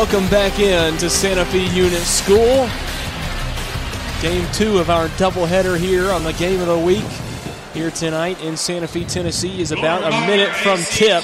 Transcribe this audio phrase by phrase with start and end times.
[0.00, 2.66] welcome back in to Santa Fe Unit School.
[4.22, 7.04] Game two of our doubleheader here on the game of the week
[7.74, 11.22] here tonight in Santa Fe, Tennessee is about a minute from tip.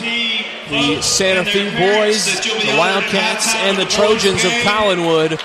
[0.69, 5.41] The Santa Fe boys, the Wildcats, and the Trojans of Collinwood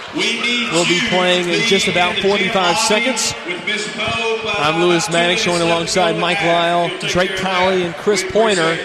[0.73, 3.33] will be playing in just about 45 seconds.
[4.57, 8.77] I'm Lewis Maddox, joined alongside Mike Lyle, Drake Colley, and Chris Pointer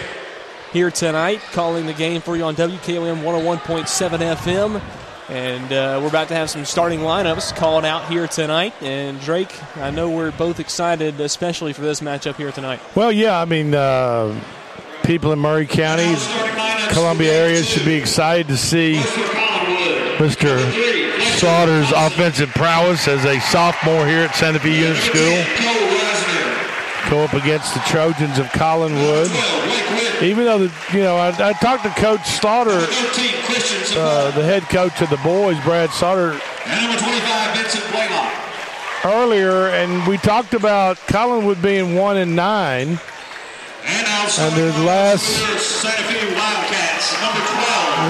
[0.77, 4.83] here tonight, calling the game for you on WKOM 101.7 FM.
[5.31, 8.75] And uh, we're about to have some starting lineups called out here tonight.
[8.83, 12.81] And Drake, I know we're both excited, especially for this matchup here tonight.
[12.95, 14.39] Well, yeah, I mean, uh,
[15.03, 16.15] people in Maury County,
[16.93, 18.97] Columbia area should be excited to see
[20.19, 20.61] Mr.
[21.39, 25.43] Slaughter's offensive prowess as a sophomore here at Santa Fe Unit School.
[27.09, 29.33] Go up against the Trojans of Collinwood.
[30.23, 32.71] Even though, the, you know, I, I talked to Coach Slaughter,
[33.99, 36.41] uh, the head coach of the boys, Brad Slaughter,
[39.05, 42.99] earlier, and we talked about Collinwood being one and nine.
[44.41, 45.39] And their last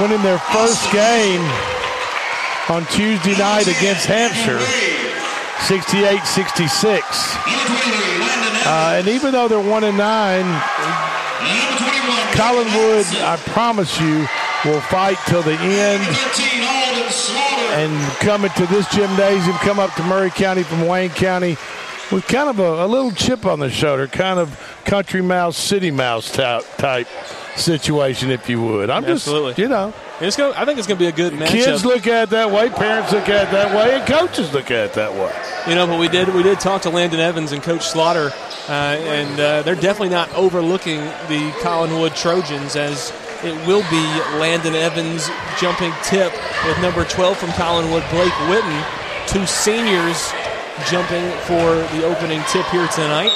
[0.00, 1.42] winning their first game
[2.70, 4.58] on Tuesday night against Hampshire,
[5.68, 7.02] 68-66.
[8.64, 10.44] Uh, and even though they're one and nine,
[12.36, 14.26] Collinwood, I promise you,
[14.64, 16.02] will fight till the end
[17.72, 21.56] and come into this gymnasium, come up to Maury County from Wayne County
[22.12, 25.90] with kind of a, a little chip on the shoulder, kind of country mouse, city
[25.90, 27.08] mouse type, type
[27.56, 28.90] situation, if you would.
[28.90, 29.50] I'm Absolutely.
[29.52, 29.92] just, you know.
[30.18, 31.48] It's gonna, I think it's going to be a good matchup.
[31.48, 34.70] Kids look at it that way, parents look at it that way, and coaches look
[34.70, 35.34] at it that way.
[35.68, 38.30] You know, but we did we did talk to Landon Evans and Coach Slaughter,
[38.68, 43.12] uh, and uh, they're definitely not overlooking the Collinwood Trojans as
[43.44, 44.02] it will be
[44.40, 45.28] Landon Evans
[45.60, 46.32] jumping tip
[46.64, 50.32] with number 12 from Collinwood, Blake Witten, two seniors
[50.88, 53.32] jumping for the opening tip here tonight.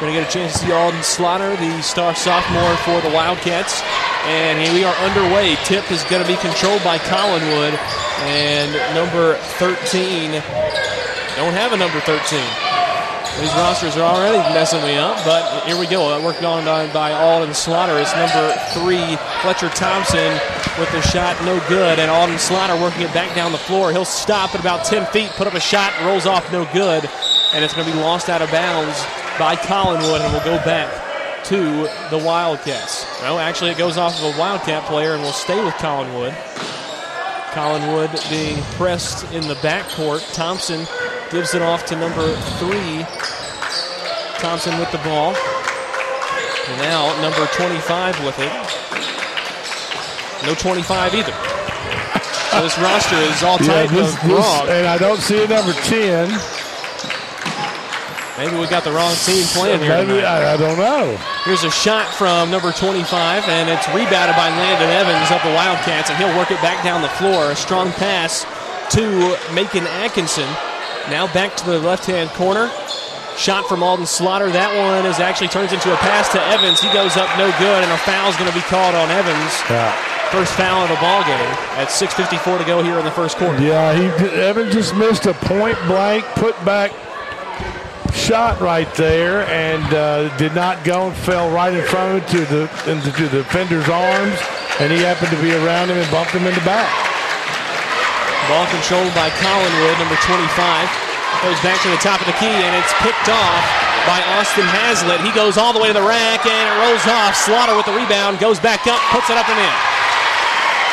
[0.00, 3.80] Going to get a chance to see Alden Slaughter, the star sophomore for the Wildcats.
[4.28, 5.56] And we are underway.
[5.64, 7.72] Tip is going to be controlled by Collinwood.
[8.28, 10.32] And number 13,
[11.40, 12.20] don't have a number 13.
[13.40, 16.22] These rosters are already messing me up, but here we go.
[16.22, 17.96] Working on by Alden Slaughter.
[17.96, 20.28] It's number three, Fletcher Thompson,
[20.78, 21.98] with the shot no good.
[21.98, 23.92] And Alden Slaughter working it back down the floor.
[23.92, 27.08] He'll stop at about 10 feet, put up a shot, rolls off no good.
[27.54, 29.02] And it's going to be lost out of bounds
[29.38, 33.06] by Collinwood, and will go back to the Wildcats.
[33.22, 36.32] No, actually, it goes off of a Wildcat player and will stay with Collinwood.
[37.52, 40.34] Collinwood being pressed in the backcourt.
[40.34, 40.86] Thompson
[41.30, 43.04] gives it off to number three.
[44.38, 45.34] Thompson with the ball.
[46.68, 48.52] And now number 25 with it.
[50.46, 51.32] No 25 either.
[52.50, 54.68] So this roster is all type yeah, this, of wrong.
[54.68, 56.28] and I don't see a number 10.
[58.38, 59.96] Maybe we got the wrong team playing here.
[59.96, 61.16] Maybe, I, I, don't know.
[61.44, 66.10] Here's a shot from number 25, and it's rebounded by Landon Evans of the Wildcats,
[66.10, 67.50] and he'll work it back down the floor.
[67.50, 68.44] A strong pass
[68.92, 70.48] to Macon Atkinson.
[71.08, 72.68] Now back to the left-hand corner.
[73.38, 74.50] Shot from Alden Slaughter.
[74.50, 76.80] That one is actually turns into a pass to Evans.
[76.80, 79.52] He goes up no good, and a foul's going to be called on Evans.
[79.68, 79.92] Yeah.
[80.28, 83.62] First foul of the ball game at 6:54 to go here in the first quarter.
[83.62, 84.08] Yeah, he
[84.40, 86.90] Evans just missed a point blank put back
[88.12, 92.26] shot right there and uh, did not go and fell right in front of it
[92.34, 94.38] to the into the defender's arms,
[94.78, 96.90] and he happened to be around him and bumped him in the back.
[98.46, 100.46] Ball controlled by Collinwood, number 25.
[101.42, 103.64] Goes back to the top of the key, and it's picked off
[104.06, 105.20] by Austin Hazlitt.
[105.26, 107.34] He goes all the way to the rack, and it rolls off.
[107.34, 109.76] Slaughter with the rebound, goes back up, puts it up and in.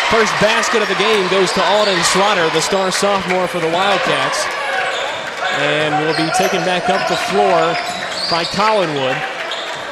[0.09, 4.62] First basket of the game goes to Alden Slaughter, the star sophomore for the Wildcats
[5.59, 7.73] and will be taken back up the floor
[8.31, 9.17] by Collinwood.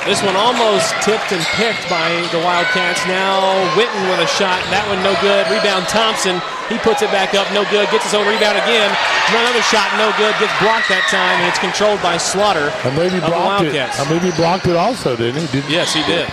[0.05, 3.05] This one almost tipped and picked by the Wildcats.
[3.05, 3.37] Now
[3.77, 4.57] Witten with a shot.
[4.73, 5.45] That one no good.
[5.53, 6.41] Rebound Thompson.
[6.73, 7.45] He puts it back up.
[7.53, 7.85] No good.
[7.93, 8.89] Gets his own rebound again.
[9.29, 9.93] Another shot.
[10.01, 10.33] No good.
[10.41, 12.73] Gets blocked that time, and it's controlled by Slaughter.
[12.81, 13.77] I maybe blocked it.
[13.77, 15.61] I maybe blocked it also, didn't he?
[15.61, 16.25] Did yes, he did,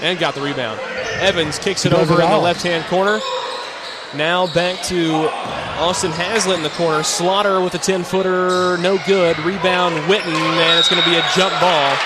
[0.00, 0.80] and got the rebound.
[1.20, 3.20] Evans kicks it over it in the left-hand corner.
[4.14, 5.30] Now back to
[5.78, 7.02] Austin Hazlitt in the corner.
[7.02, 9.38] Slaughter with a 10 footer, no good.
[9.38, 11.96] Rebound Witten, and it's going to be a jump ball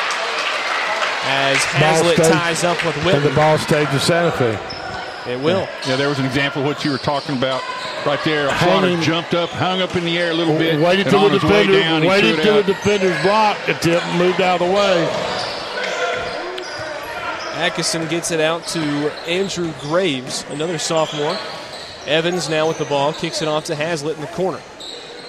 [1.26, 3.16] as Hazlitt ties up with Witten.
[3.16, 5.32] And the ball stays to Santa Fe.
[5.32, 5.60] It will.
[5.60, 5.88] Yeah.
[5.88, 7.62] yeah, there was an example of what you were talking about
[8.04, 8.54] right there.
[8.58, 10.78] Slaughter jumped up, hung up in the air a little bit.
[10.78, 14.74] Waited till the defender, waited till the defender's block, the tip moved out of the
[14.74, 15.08] way.
[17.54, 18.80] Atkinson gets it out to
[19.26, 21.38] Andrew Graves, another sophomore.
[22.06, 24.60] Evans now with the ball, kicks it off to Hazlitt in the corner.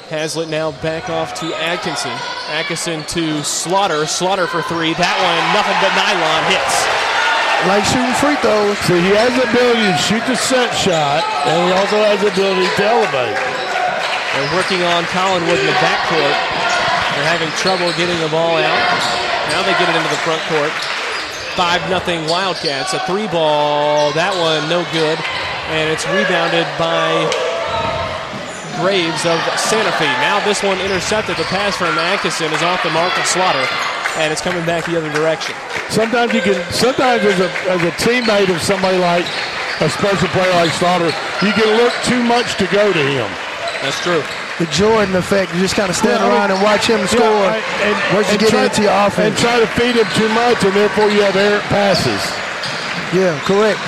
[0.09, 2.13] Hazlitt now back off to Atkinson.
[2.53, 4.05] Atkinson to Slaughter.
[4.05, 4.93] Slaughter for three.
[4.93, 6.77] That one, nothing but nylon hits.
[7.65, 8.77] Like shooting free throws.
[8.85, 12.29] So he has the ability to shoot the set shot, and he also has the
[12.29, 13.39] ability to elevate.
[14.35, 16.37] They're working on Collinwood in the backcourt.
[17.17, 18.83] They're having trouble getting the ball out.
[19.49, 20.73] Now they get it into the front court.
[21.55, 22.93] 5 nothing Wildcats.
[22.93, 24.11] A three ball.
[24.11, 25.17] That one no good.
[25.73, 27.09] And it's rebounded by
[28.81, 30.05] Graves of Santa Fe.
[30.21, 31.37] Now this one intercepted.
[31.37, 33.65] The pass from Atkinson is off the mark of Slaughter,
[34.21, 35.55] and it's coming back the other direction.
[35.89, 36.59] Sometimes you can.
[36.71, 39.25] Sometimes as a as a teammate of somebody like
[39.81, 41.09] a special player like Slaughter,
[41.41, 43.27] you can look too much to go to him.
[43.81, 44.21] That's true.
[44.59, 45.53] The Jordan effect.
[45.55, 47.19] You just kind of stand Yeah, I mean- around and watch him score.
[47.27, 47.59] Yeah,
[47.89, 49.33] and, Once you get try- into your offense.
[49.33, 52.23] and try to feed him too much, and therefore you have errant passes.
[53.11, 53.79] Yeah, correct.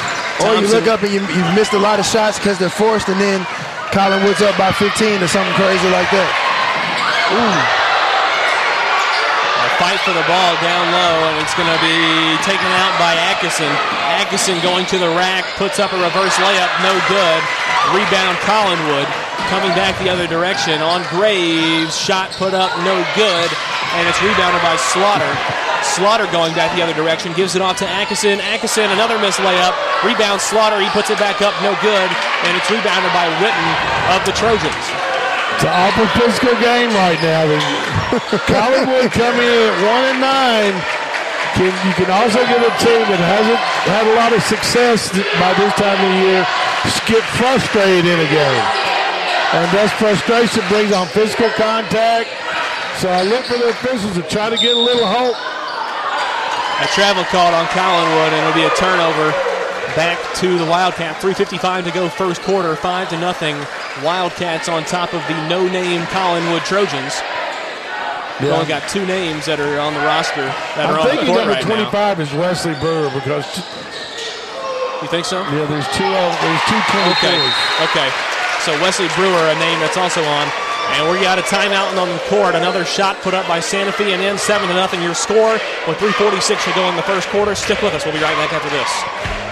[0.45, 3.10] Or you look up and you, you've missed a lot of shots because they're forced,
[3.10, 3.42] and then
[3.89, 6.30] Collinwood's up by 15 or something crazy like that.
[9.66, 11.98] A fight for the ball down low, and it's going to be
[12.45, 13.69] taken out by Atkinson.
[14.13, 17.42] Atkinson going to the rack, puts up a reverse layup, no good.
[17.98, 19.10] Rebound Collinwood
[19.50, 21.98] coming back the other direction on Graves.
[21.98, 23.50] Shot put up, no good,
[23.98, 25.67] and it's rebounded by Slaughter.
[25.84, 28.40] Slaughter going back the other direction, gives it off to Atkinson.
[28.40, 29.74] Atkinson, another missed layup.
[30.06, 32.10] Rebound Slaughter, he puts it back up, no good,
[32.46, 33.70] and it's rebounded by Witten
[34.14, 34.86] of the Trojans.
[35.58, 37.46] It's an awful physical game right now.
[38.46, 40.76] Collinwood coming in at one and nine.
[41.58, 43.58] Can, you can also get a team that hasn't
[43.90, 45.10] had a lot of success
[45.42, 46.46] by this time of year
[47.08, 48.66] get frustrated in a game.
[49.56, 52.30] And thus frustration brings on physical contact.
[53.00, 55.36] So I look for the officials to try to get a little hope.
[56.82, 59.32] A travel called on Collinwood, and it'll be a turnover
[59.98, 61.18] back to the Wildcat.
[61.22, 63.58] 3.55 to go first quarter, 5 to nothing.
[64.06, 67.18] Wildcats on top of the no-name Collinwood Trojans.
[68.40, 70.46] We've only got two names that are on the roster
[70.78, 71.90] that I'm on the thinking court number right now.
[71.90, 73.50] 25 is Wesley Brewer because
[75.02, 75.42] You think so?
[75.50, 77.18] yeah, there's two of there's two 24s.
[77.18, 77.38] Okay.
[77.90, 78.10] Okay.
[78.62, 80.46] So Wesley Brewer, a name that's also on.
[80.95, 82.56] And we got a timeout on the court.
[82.56, 85.01] Another shot put up by Santa Fe, and then seven to nothing.
[85.01, 87.54] Your score with 3:46 to go in the first quarter.
[87.56, 88.06] Stick with us.
[88.06, 89.47] We'll be right back after this.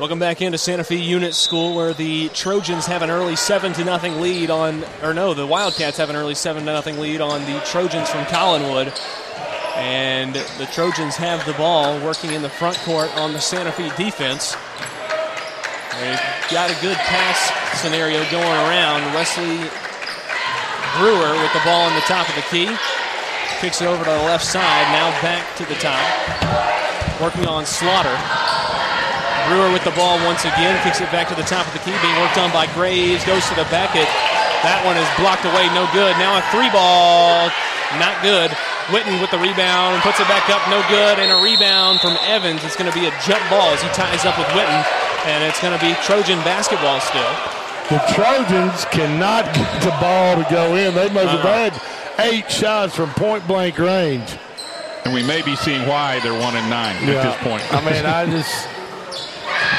[0.00, 3.84] Welcome back into Santa Fe Unit School, where the Trojans have an early seven to
[3.84, 7.42] nothing lead on, or no, the Wildcats have an early seven to nothing lead on
[7.44, 8.90] the Trojans from Collinwood,
[9.76, 13.90] and the Trojans have the ball working in the front court on the Santa Fe
[14.02, 14.56] defense.
[16.00, 19.12] They've got a good pass scenario going around.
[19.12, 19.58] Wesley
[20.96, 22.74] Brewer with the ball on the top of the key,
[23.60, 24.90] kicks it over to the left side.
[24.90, 28.18] Now back to the top, working on Slaughter.
[29.48, 31.94] Brewer with the ball once again, kicks it back to the top of the key,
[32.02, 34.08] being worked on by Graves, goes to the Beckett.
[34.62, 36.14] That one is blocked away, no good.
[36.22, 37.50] Now a three ball,
[37.98, 38.50] not good.
[38.94, 42.62] Witten with the rebound, puts it back up, no good, and a rebound from Evans.
[42.66, 44.80] It's going to be a jump ball as he ties up with Witten,
[45.26, 47.32] and it's going to be Trojan basketball still.
[47.90, 50.94] The Trojans cannot get the ball to go in.
[50.94, 51.70] They must have Uh-uh.
[51.70, 51.74] had
[52.32, 54.36] eight shots from point blank range.
[55.04, 57.62] And we may be seeing why they're one and nine at this point.
[57.74, 58.68] I mean, I just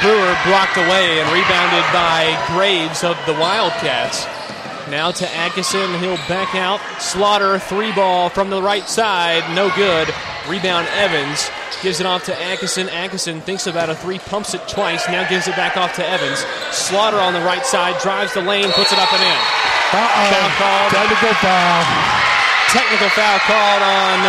[0.02, 4.26] Brewer blocked away and rebounded by Graves of the Wildcats.
[4.90, 6.82] Now to Atkinson, he'll back out.
[7.00, 10.14] Slaughter, three ball from the right side, no good.
[10.50, 11.50] Rebound Evans
[11.82, 12.90] gives it off to Atkinson.
[12.90, 16.44] Atkinson thinks about a three, pumps it twice, now gives it back off to Evans.
[16.76, 19.40] Slaughter on the right side, drives the lane, puts it up and in.
[19.96, 20.32] uh-uh.
[20.32, 20.92] Foul called.
[20.92, 21.84] Technical foul.
[22.76, 24.20] Technical foul called on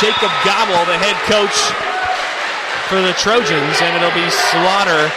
[0.00, 1.56] Jacob Gobble, the head coach
[2.88, 5.12] for the Trojans, and it'll be Slaughter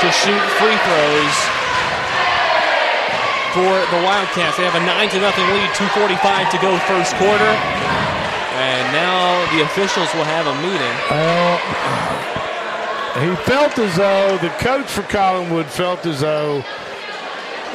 [0.00, 1.36] to shoot free throws
[3.54, 4.56] for the Wildcats.
[4.56, 7.52] They have a 9 to nothing lead, 2.45 to go first quarter.
[8.54, 10.94] And now the officials will have a meeting.
[11.10, 11.58] Well,
[13.18, 16.64] he felt as though the coach for Collinwood felt as though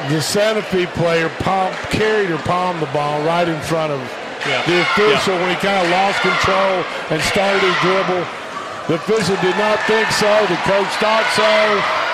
[0.08, 4.00] the Santa Fe player palm, carried or palmed the ball right in front of
[4.48, 4.62] Yeah.
[4.64, 8.24] the official when he kind of lost control and started his dribble.
[8.90, 10.26] The official did not think so.
[10.50, 11.46] The coach thought so,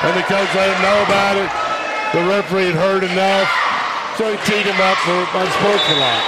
[0.04, 1.49] and the coach let him know about it.
[2.12, 3.49] the referee had heard enough,
[4.21, 6.21] so he teed him up for unsportsmanlike.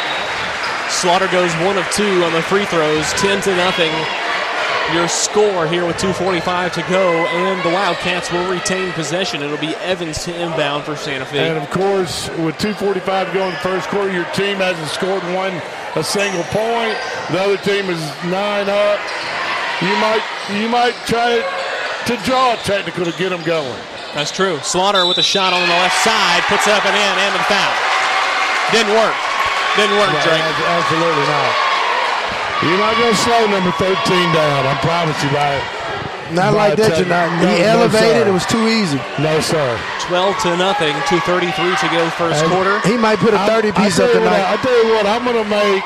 [0.88, 3.93] Slaughter goes one of two on the free throws, 10 to nothing.
[4.97, 9.43] Your score here with 2.45 to go, and the Wildcats will retain possession.
[9.43, 11.47] It'll be Evans to inbound for Santa Fe.
[11.47, 15.23] And of course, with 2:45 to go in the first quarter, your team hasn't scored
[15.37, 15.61] one
[15.95, 16.97] a single point.
[17.28, 18.99] The other team is nine up.
[19.80, 20.23] You might
[20.58, 21.38] you might try
[22.06, 23.78] to draw a technical to get them going.
[24.14, 24.58] That's true.
[24.64, 27.44] Slaughter with a shot on the left side, puts it up and in, and the
[27.47, 27.75] foul.
[28.75, 29.14] Didn't work.
[29.76, 30.58] Didn't work, Right, Drake.
[30.66, 31.52] Absolutely not.
[32.64, 33.94] You're not going to slow number 13
[34.35, 34.66] down.
[34.66, 35.54] I promise you by
[36.35, 37.30] Not by like that, you're not.
[37.38, 38.26] No, He no, elevated.
[38.26, 38.28] sir.
[38.28, 38.99] it was too easy.
[39.23, 39.78] No, sir.
[40.11, 42.80] 12 to nothing, 2.33 to go first And- quarter.
[42.88, 44.47] He might put a 30 I- piece I up tell what, tonight.
[44.50, 45.85] I tell you what, I'm going to make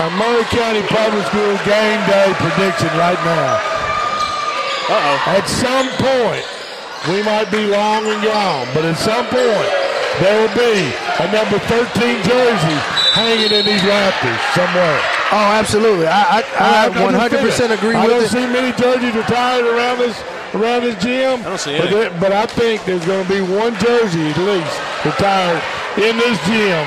[0.00, 3.60] a Maury County Public School game day prediction right now.
[4.90, 5.38] Uh-oh.
[5.38, 6.44] At some point,
[7.08, 9.68] we might be long and gone, but at some point,
[10.20, 10.90] there will be
[11.22, 11.88] a number 13
[12.26, 12.78] jersey
[13.14, 14.98] hanging in these rafters somewhere.
[15.32, 16.06] Oh, absolutely.
[16.06, 18.14] I, I, I, just 100% agree I with it.
[18.14, 18.34] I don't with it.
[18.34, 20.16] see many jerseys retired around this
[20.54, 21.40] around this gym.
[21.40, 21.94] I don't see but, any.
[21.96, 24.74] there- but I think there's going to be one jersey at least
[25.06, 25.62] retired
[25.98, 26.82] in this gym.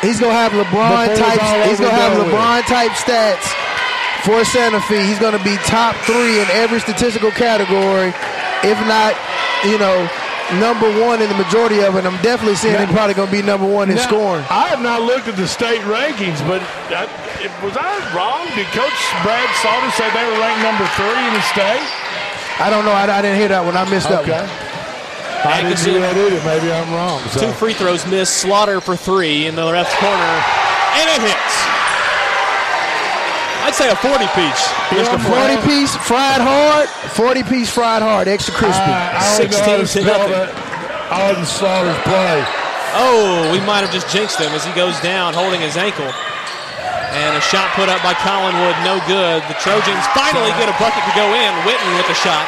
[0.00, 1.40] He's gonna have LeBron type.
[1.68, 2.34] He's gonna have and done with.
[2.34, 3.46] LeBron type stats
[4.22, 5.04] for Santa Fe.
[5.06, 8.14] He's gonna be top three in every statistical category,
[8.62, 9.14] if not,
[9.66, 10.08] you know,
[10.62, 12.06] number one in the majority of it.
[12.06, 14.44] I'm definitely saying Now- he's probably gonna be number one in Now, scoring.
[14.48, 16.62] I have not looked at the state rankings, but
[16.94, 18.46] uh, I, was I wrong?
[18.54, 21.82] Did Coach Brad Slaughter say they were ranked number three in the state?
[22.60, 22.92] I don't know.
[22.92, 23.76] I, I didn't hear that one.
[23.76, 24.67] I missed that one.
[25.44, 25.92] I didn't Atkinson.
[25.94, 26.40] do that either.
[26.42, 27.22] Maybe I'm wrong.
[27.30, 27.46] So.
[27.46, 28.38] Two free throws missed.
[28.42, 30.32] Slaughter for three in the left corner.
[30.98, 31.54] And it hits.
[33.68, 34.62] I'd say a 40 piece.
[34.90, 35.20] You know, Mr.
[35.20, 35.60] I'm Brad.
[35.60, 36.88] 40 piece fried hard.
[37.12, 38.80] 40 piece fried hard, extra crispy.
[38.80, 40.32] I, I 16 to to nothing.
[40.32, 40.50] that.
[41.12, 42.40] Alden Slaughter's play.
[42.96, 46.08] Oh, we might have just jinxed him as he goes down holding his ankle.
[47.12, 49.40] And a shot put up by Collinwood, no good.
[49.48, 51.50] The Trojans finally get a bucket to go in.
[51.68, 52.44] Witten with the shot.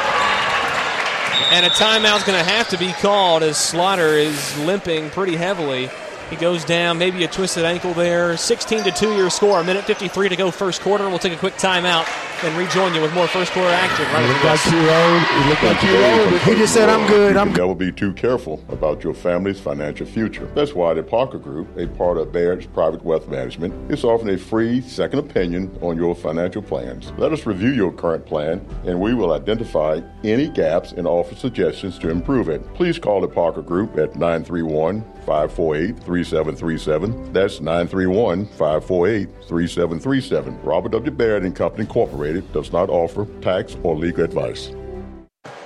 [1.51, 5.89] And a timeout's going to have to be called as Slaughter is limping pretty heavily.
[6.31, 8.37] He goes down, maybe a twisted ankle there.
[8.37, 9.59] 16 to 2 your score.
[9.59, 11.09] A minute 53 to go first quarter.
[11.09, 12.07] We'll take a quick timeout
[12.43, 15.21] and rejoin you with more first quarter action right You look like you old.
[15.21, 16.41] You look like you old.
[16.43, 17.35] He just said, I'm good.
[17.35, 17.57] I'm good.
[17.57, 20.45] Never be too careful about your family's financial future.
[20.55, 24.37] That's why the Parker Group, a part of Baird's Private Wealth Management, is offering a
[24.37, 27.11] free second opinion on your financial plans.
[27.17, 31.99] Let us review your current plan, and we will identify any gaps and offer suggestions
[31.99, 32.61] to improve it.
[32.73, 37.33] Please call the Parker Group at 931 548 3737.
[37.33, 40.61] That's 931 548 3737.
[40.63, 41.11] Robert W.
[41.11, 44.71] Baird and Company Incorporated does not offer tax or legal advice.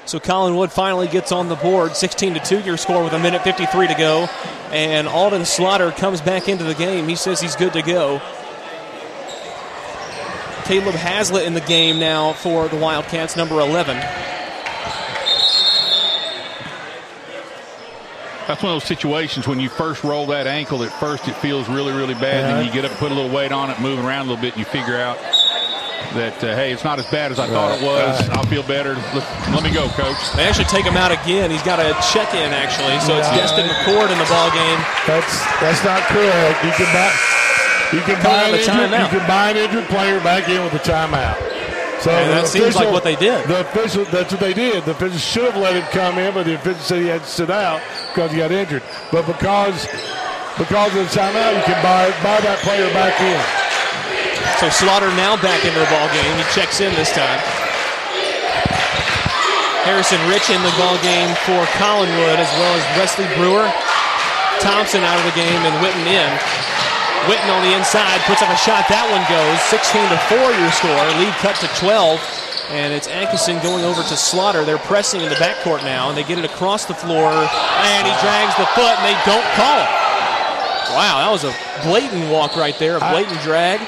[0.05, 3.43] So Collinwood finally gets on the board, 16 to 2 your score with a minute
[3.43, 4.29] 53 to go.
[4.71, 7.07] And Alden Slaughter comes back into the game.
[7.07, 8.21] He says he's good to go.
[10.65, 13.97] Caleb Hazlitt in the game now for the Wildcats, number 11.
[18.47, 20.83] That's one of those situations when you first roll that ankle.
[20.83, 22.45] At first, it feels really, really bad.
[22.45, 24.53] Then you get up, put a little weight on it, moving around a little bit,
[24.53, 25.17] and you figure out
[26.13, 28.29] that uh, hey, it's not as bad as I thought it was.
[28.29, 28.93] I'll feel better.
[29.17, 30.15] Let, let me go, coach.
[30.37, 31.49] They actually take him out again.
[31.49, 32.95] He's got a check in, actually.
[33.01, 33.43] So it's Yeah.
[33.49, 34.79] Destin McCord in the ball game.
[35.09, 36.63] That's that's not correct.
[36.63, 37.09] You can buy
[37.93, 40.63] you can Coming buy out an injured, you can buy an injured player back in
[40.63, 41.54] with a timeout.
[42.01, 43.47] So And that seems like what they did.
[43.47, 44.85] The official that's what they did.
[44.85, 47.29] The official should have let him come in, but the official said he had to
[47.29, 47.81] sit out
[48.13, 48.83] because he got injured.
[49.11, 49.87] But because
[50.57, 53.41] because of the timeout, you can buy buy that player back in.
[54.59, 56.31] So Slaughter now back into the ball game.
[56.37, 57.39] He checks in this time.
[59.83, 63.69] Harrison Rich in the ball game for Collinwood, as well as Wesley Brewer.
[64.57, 66.31] Thompson out of the game and Witten in.
[67.25, 68.85] Witten on the inside puts up a shot.
[68.89, 71.05] That one goes 16 to 4 your score.
[71.17, 72.21] Lead cut to 12.
[72.73, 74.65] And it's Atkinson going over to Slaughter.
[74.65, 77.29] They're pressing in the backcourt now, and they get it across the floor.
[77.29, 79.89] And he drags the foot, and they don't call it.
[80.97, 81.53] Wow, that was a
[81.85, 83.81] blatant walk right there, a blatant drag.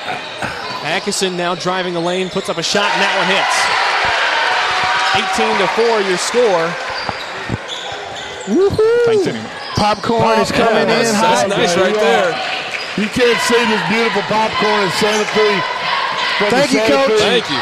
[0.85, 3.57] Atkinson now driving the lane, puts up a shot, and that one hits.
[5.33, 6.69] 18 to 4 your score.
[9.05, 9.49] Thanks anyway.
[9.75, 11.49] Popcorn is coming that's- in that's hot.
[11.49, 12.56] nice right you there.
[12.97, 13.01] Are.
[13.01, 15.61] You can't see this beautiful popcorn in Santa Fe.
[16.41, 17.19] from the Thank you, Santa Coach.
[17.21, 17.61] Fe Thank you.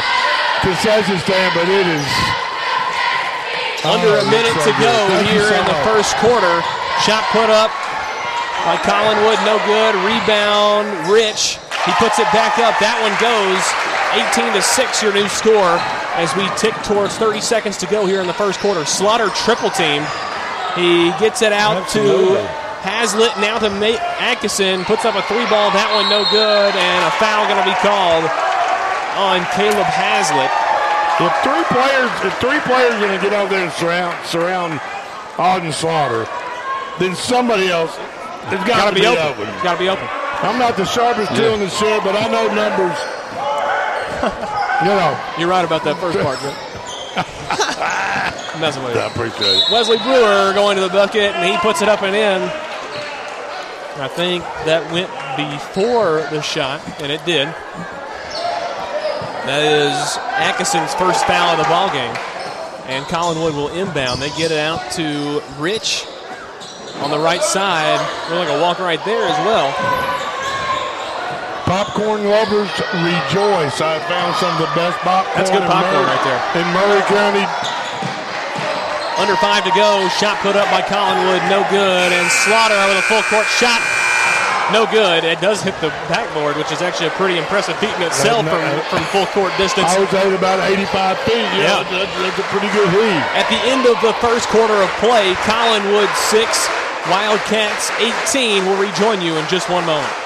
[0.64, 2.08] Concession stand, but it is
[3.84, 4.94] Under Oh, a minute that's to so go.
[5.12, 6.54] Thank here so in the first quarter.
[7.04, 7.70] Shot put up
[8.64, 9.94] by Collinwood, no good.
[10.02, 11.60] Rebound, Rich.
[11.84, 12.74] He puts it back up.
[12.82, 13.62] That one goes
[14.34, 15.78] 18 to 6, your new score,
[16.18, 18.84] as we tick towards 30 seconds to go here in the first quarter.
[18.84, 20.02] Slaughter triple team.
[20.74, 25.70] He gets it out to Hazlitt, now to Nate Atkinson, puts up a three ball,
[25.72, 28.24] that one no good, and a foul going to be called
[29.16, 30.52] on Caleb Hazlitt.
[31.16, 34.80] If three players, if three players are going to get out there and surround surround
[35.40, 36.28] Alden Slaughter,
[37.00, 37.96] then somebody else
[38.52, 39.48] has got to be, be open.
[39.48, 39.48] open.
[39.64, 40.04] Got to be open.
[40.44, 42.98] I'm not the sharpest tool in the shed, but I know numbers.
[44.84, 46.36] you know, You're right about that first part.
[48.60, 49.00] Messing with you.
[49.00, 49.64] I appreciate it.
[49.72, 52.65] Wesley Brewer going to the bucket, and he puts it up and in.
[53.98, 57.48] I think that went before the shot, and it did.
[59.46, 62.12] That is Atkinson's first foul of the ball game,
[62.90, 64.20] and Collinwood will inbound.
[64.20, 66.04] They get it out to Rich
[67.00, 68.00] on the right side.
[68.28, 69.70] They're like a walk right there as well.
[71.64, 72.70] Popcorn lovers
[73.02, 73.80] rejoice.
[73.82, 75.34] I found some of the best popcorn.
[75.34, 76.40] That's good popcorn Maury- right there.
[76.62, 77.44] In Maury County,
[79.16, 80.04] Under five to go.
[80.20, 82.08] Shot put up by Collinwood, no good.
[82.12, 83.80] And Slaughter with a full court shot,
[84.72, 85.24] no good.
[85.24, 88.60] It does hit the backboard, which is actually a pretty impressive feat in itself from,
[88.92, 89.88] from full court distance.
[89.88, 91.48] I was at about 85 feet.
[91.56, 91.88] Yeah, Yeah.
[91.88, 93.22] That's, that's a pretty good heat.
[93.32, 96.44] At the end of the first quarter of play, Collinwood 6,
[97.08, 97.90] Wildcats
[98.28, 100.25] 18 We'll rejoin you in just one moment.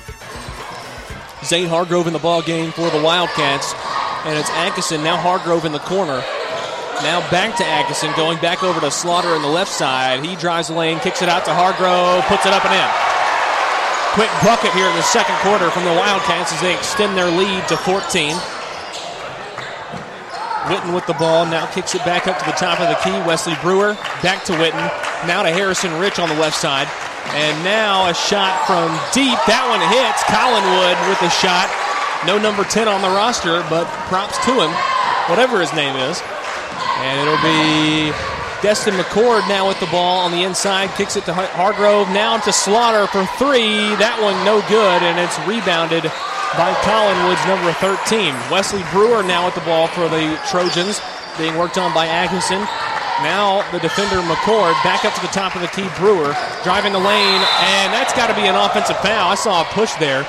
[1.43, 3.73] Zane Hargrove in the ball game for the Wildcats,
[4.25, 6.23] and it's Atkinson now Hargrove in the corner.
[7.01, 10.23] Now back to Atkinson, going back over to Slaughter in the left side.
[10.23, 12.89] He drives the lane, kicks it out to Hargrove, puts it up and in.
[14.13, 17.67] Quick bucket here in the second quarter from the Wildcats as they extend their lead
[17.69, 18.35] to 14.
[20.69, 23.17] Witten with the ball, now kicks it back up to the top of the key.
[23.25, 24.85] Wesley Brewer back to Witten,
[25.25, 26.87] now to Harrison Rich on the left side.
[27.33, 29.37] And now a shot from deep.
[29.47, 30.19] That one hits.
[30.27, 31.71] Collinwood with a shot.
[32.25, 34.69] No number 10 on the roster, but props to him,
[35.25, 36.21] whatever his name is.
[37.01, 38.13] And it'll be
[38.61, 40.93] Destin McCord now with the ball on the inside.
[40.93, 42.09] Kicks it to Hargrove.
[42.09, 43.89] Now to Slaughter for three.
[43.97, 46.05] That one no good, and it's rebounded
[46.53, 48.35] by Collinwood's number 13.
[48.51, 51.01] Wesley Brewer now with the ball for the Trojans,
[51.39, 52.61] being worked on by Atkinson.
[53.21, 55.85] Now the defender McCord back up to the top of the key.
[55.97, 56.33] Brewer
[56.65, 59.29] driving the lane, and that's got to be an offensive foul.
[59.29, 60.25] I saw a push there,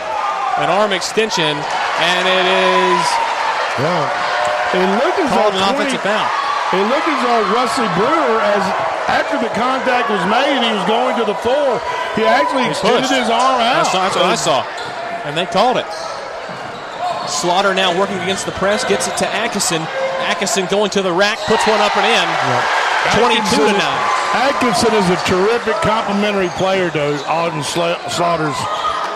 [0.60, 3.02] an arm extension, and it is
[3.80, 4.76] Yeah.
[4.76, 6.28] It looked as called an though offensive foul.
[6.72, 8.64] It looked as though Wesley Brewer, as
[9.08, 11.80] after the contact was made, he was going to the floor.
[12.16, 13.12] He actually extended pushed.
[13.12, 13.88] his arm out.
[13.88, 14.64] That's, that's what I saw,
[15.24, 15.88] and they called it.
[17.28, 19.80] Slaughter now working against the press, gets it to Atkinson.
[20.28, 22.81] Atkinson going to the rack, puts one up and in.
[23.16, 24.08] 22 to Atkinson- 9.
[24.34, 28.56] Atkinson is a terrific complementary player to Alden Sla- Slaughter's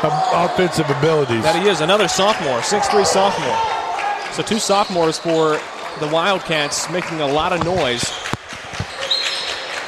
[0.02, 1.42] uh, offensive abilities.
[1.42, 3.56] That he is another sophomore, 6'3 sophomore.
[4.32, 5.58] So two sophomores for
[6.00, 8.04] the Wildcats making a lot of noise.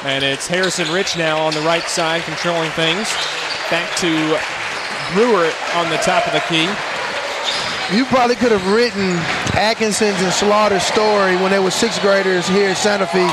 [0.03, 3.05] And it's Harrison Rich now on the right side controlling things.
[3.69, 4.39] Back to
[5.13, 6.65] Brewer on the top of the key.
[7.95, 9.17] You probably could have written
[9.59, 13.27] Atkinson's and Slaughter's story when they were sixth graders here at Santa Fe.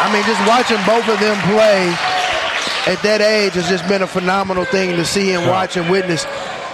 [0.00, 1.92] I mean, just watching both of them play
[2.88, 6.24] at that age has just been a phenomenal thing to see and watch and witness.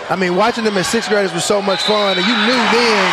[0.06, 3.06] I mean, watching them as sixth graders was so much fun, and you knew then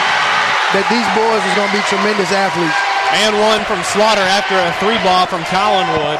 [0.77, 2.77] that these boys was going to be tremendous athletes.
[3.13, 6.17] And one from Slaughter after a three ball from Collinwood.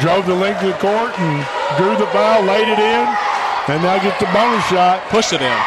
[0.00, 1.44] Drove the length of the court and
[1.76, 3.04] drew the foul, laid it in,
[3.68, 5.04] and now gets the bonus shot.
[5.12, 5.60] Pushed it in.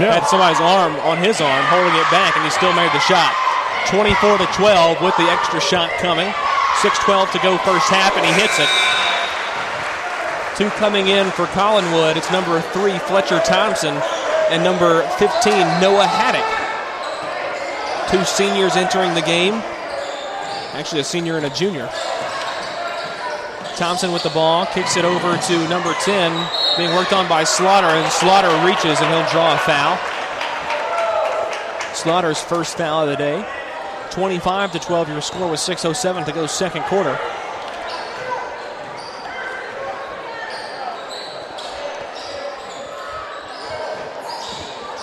[0.00, 0.16] Yeah.
[0.16, 3.32] Had somebody's arm on his arm holding it back, and he still made the shot.
[3.88, 6.26] 24 to 12 with the extra shot coming.
[6.82, 8.68] 6-12 to go first half, and he hits it.
[10.58, 12.16] Two coming in for Collinwood.
[12.16, 13.94] It's number three, Fletcher Thompson,
[14.50, 16.44] and number 15, Noah Haddock.
[18.10, 19.54] Two seniors entering the game.
[20.72, 21.88] Actually, a senior and a junior.
[23.76, 27.88] Thompson with the ball, kicks it over to number 10, being worked on by Slaughter,
[27.88, 29.98] and Slaughter reaches and he'll draw a foul.
[31.94, 33.44] Slaughter's first foul of the day.
[34.16, 37.18] 25 to 12 your score was 6.07 to go second quarter.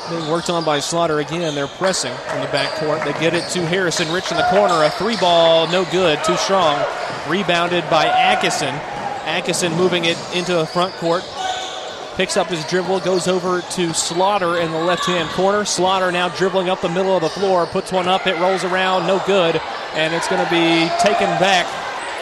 [0.10, 1.54] Being worked on by Slaughter again.
[1.54, 3.06] They're pressing from the backcourt.
[3.06, 4.84] They get it to Harrison Rich in the corner.
[4.84, 6.84] A three ball, no good, too strong.
[7.28, 8.73] Rebounded by Atkinson.
[9.26, 11.23] Atkinson moving it into the front court.
[12.15, 15.65] Picks up his dribble, goes over to Slaughter in the left hand corner.
[15.65, 19.08] Slaughter now dribbling up the middle of the floor, puts one up, it rolls around,
[19.08, 19.60] no good.
[19.95, 21.65] And it's going to be taken back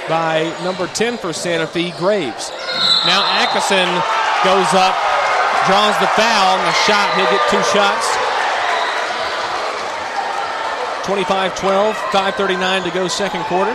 [0.08, 2.52] by number 10 for Santa Fe, Graves.
[3.06, 3.92] Now Atkinson
[4.48, 4.96] goes up,
[5.68, 8.08] draws the foul, and the shot, he'll get two shots.
[11.04, 13.74] 25 12, 5.39 to go second quarter.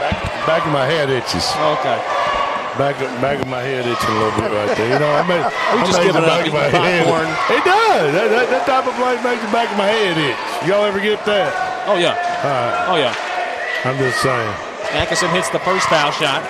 [0.00, 1.48] Back, back of my head itches.
[1.54, 2.15] Okay.
[2.76, 4.92] Back of, back of my head itching a little bit right there.
[4.92, 5.40] You know, I mean,
[5.72, 7.08] We just give it back of my head.
[7.08, 7.28] popcorn.
[7.48, 8.12] It does.
[8.12, 10.36] That, that, that type of play makes the back of my head itch.
[10.68, 11.48] Y'all ever get that?
[11.88, 12.12] Oh, yeah.
[12.44, 12.76] Right.
[12.92, 13.16] Oh, yeah.
[13.88, 14.52] I'm just saying.
[14.92, 16.44] Atkinson hits the first foul shot.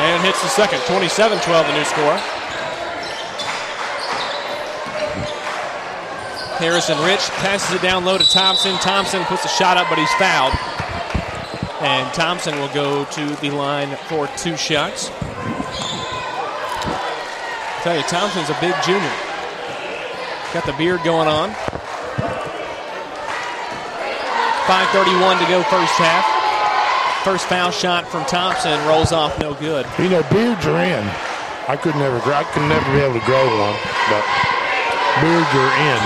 [0.00, 0.80] And hits the second.
[0.88, 1.12] 27
[1.44, 2.16] 12, the new score.
[6.56, 8.76] Harrison Rich passes it down low to Thompson.
[8.80, 10.56] Thompson puts a shot up, but he's fouled.
[11.86, 15.08] And Thompson will go to the line for two shots.
[16.82, 19.14] I tell you, Thompson's a big junior.
[20.52, 21.50] Got the beard going on.
[24.66, 26.26] 5.31 to go first half.
[27.22, 29.86] First foul shot from Thompson rolls off no good.
[29.96, 31.06] You know, beards are in.
[31.68, 32.34] I could never grow.
[32.34, 33.78] I could never be able to grow one,
[34.10, 34.26] but
[35.22, 36.02] beards are in.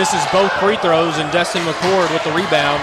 [0.00, 2.80] Misses both free throws, and Destin McCord with the rebound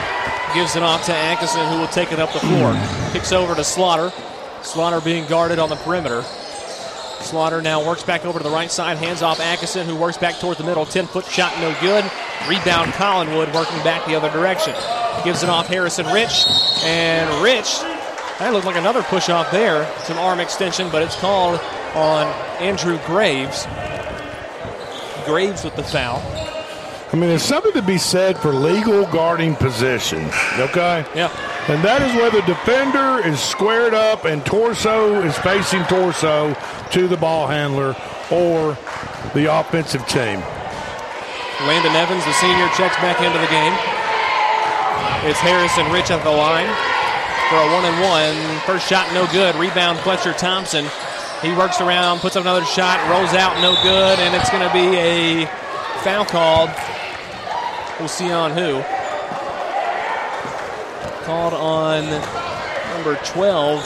[0.55, 2.73] gives it off to Atkinson, who will take it up the floor.
[3.11, 4.11] Kicks over to Slaughter.
[4.63, 6.23] Slaughter being guarded on the perimeter.
[7.21, 10.39] Slaughter now works back over to the right side, hands off Atkinson, who works back
[10.39, 10.85] toward the middle.
[10.85, 12.03] 10 foot shot, no good.
[12.47, 14.73] Rebound Collinwood working back the other direction.
[15.23, 16.45] Gives it off Harrison Rich,
[16.83, 17.79] and Rich,
[18.39, 19.89] that looked like another push off there.
[20.03, 21.59] Some arm extension, but it's called
[21.95, 22.27] on
[22.59, 23.65] Andrew Graves.
[25.25, 26.21] Graves with the foul.
[27.15, 31.07] I mean, there's something to be said for legal guarding positions, okay?
[31.15, 31.31] Yeah.
[31.71, 36.53] And that is where the defender is squared up and torso is facing torso
[36.91, 37.95] to the ball handler
[38.27, 38.75] or
[39.31, 40.43] the offensive team.
[41.63, 43.71] Landon Evans, the senior, checks back into the game.
[45.23, 46.67] It's Harrison Rich at the line
[47.47, 48.59] for a one and one.
[48.67, 49.55] First shot, no good.
[49.55, 50.83] Rebound, Fletcher Thompson.
[51.39, 54.73] He works around, puts up another shot, rolls out, no good, and it's going to
[54.75, 55.45] be a
[56.03, 56.75] foul called.
[57.99, 58.83] We'll see on who.
[61.25, 62.03] Called on
[62.93, 63.81] number 12.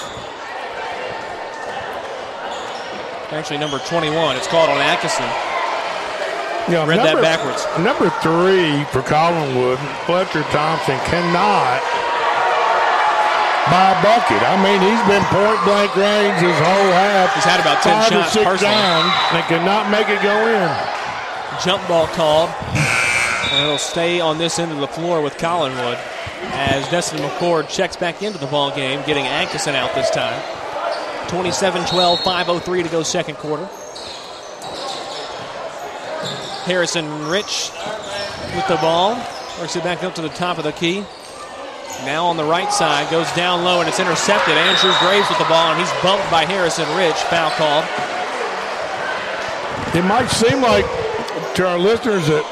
[3.31, 4.35] Actually, number 21.
[4.35, 5.29] It's called on Atkinson.
[6.73, 7.65] Yeah, Read that backwards.
[7.81, 11.81] Number three for Collinwood, Fletcher Thompson cannot
[13.69, 14.41] buy a bucket.
[14.41, 17.33] I mean, he's been point blank range his whole half.
[17.37, 18.73] He's had about 10 five shots personally.
[18.73, 20.69] times and cannot make it go in.
[21.61, 22.49] jump ball called.
[23.51, 25.97] And it'll stay on this end of the floor with Collinwood
[26.53, 30.39] as Destin McCord checks back into the ball game, getting Atkinson out this time.
[31.29, 33.65] 27-12, 5.03 to go second quarter.
[36.65, 37.71] Harrison Rich
[38.55, 39.15] with the ball.
[39.59, 41.03] Works it back up to the top of the key.
[42.05, 44.53] Now on the right side, goes down low and it's intercepted.
[44.53, 47.15] Andrew Graves with the ball and he's bumped by Harrison Rich.
[47.27, 47.85] Foul called.
[49.95, 50.85] It might seem like
[51.55, 52.45] to our listeners that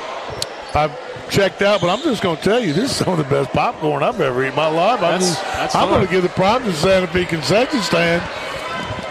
[0.73, 3.23] I've checked out, but I'm just going to tell you this is some of the
[3.25, 4.99] best popcorn I've ever eaten in my life.
[4.99, 8.21] That's- mean, that's I'm going to give the props to the Santa Fe concession stand.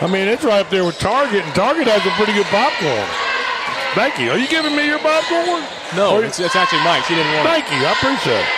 [0.01, 3.09] I mean, it's right up there with Target, and Target has a pretty good popcorn.
[3.97, 4.31] Thank you.
[4.31, 5.64] Are you giving me your popcorn?
[5.97, 7.09] No, it's, it's actually Mike's.
[7.09, 7.64] He didn't want it.
[7.64, 7.81] Thank you.
[7.81, 8.49] I appreciate it.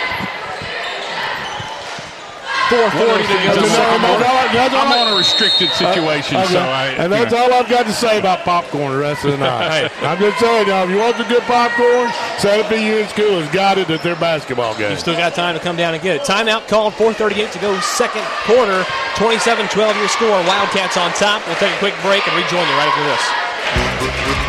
[2.69, 4.13] 4.40 to go No, no, second no,
[4.53, 6.53] no, I'm on a uh, restricted situation, uh, Okay.
[6.53, 6.85] so I.
[7.01, 9.89] and that's you all I've got to say about popcorn the rest of the night.
[10.01, 13.49] I'm just telling you, if you want the good popcorn, Santa Fe Union School has
[13.53, 14.91] got it at their basketball game.
[14.91, 16.21] You've still got time to come down and get it.
[16.21, 18.85] Timeout called, 4.38 to go, second quarter.
[19.17, 20.29] 27 12 your score.
[20.45, 21.45] Wildcats on top.
[21.47, 24.48] We'll take a quick break and rejoin you right after this.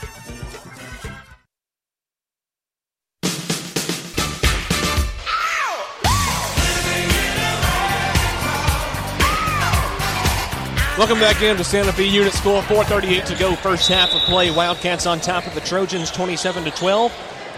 [11.01, 12.61] Welcome back into Santa Fe Unit School.
[12.61, 14.51] 4:38 to go, first half of play.
[14.51, 17.11] Wildcats on top of the Trojans, 27 to 12.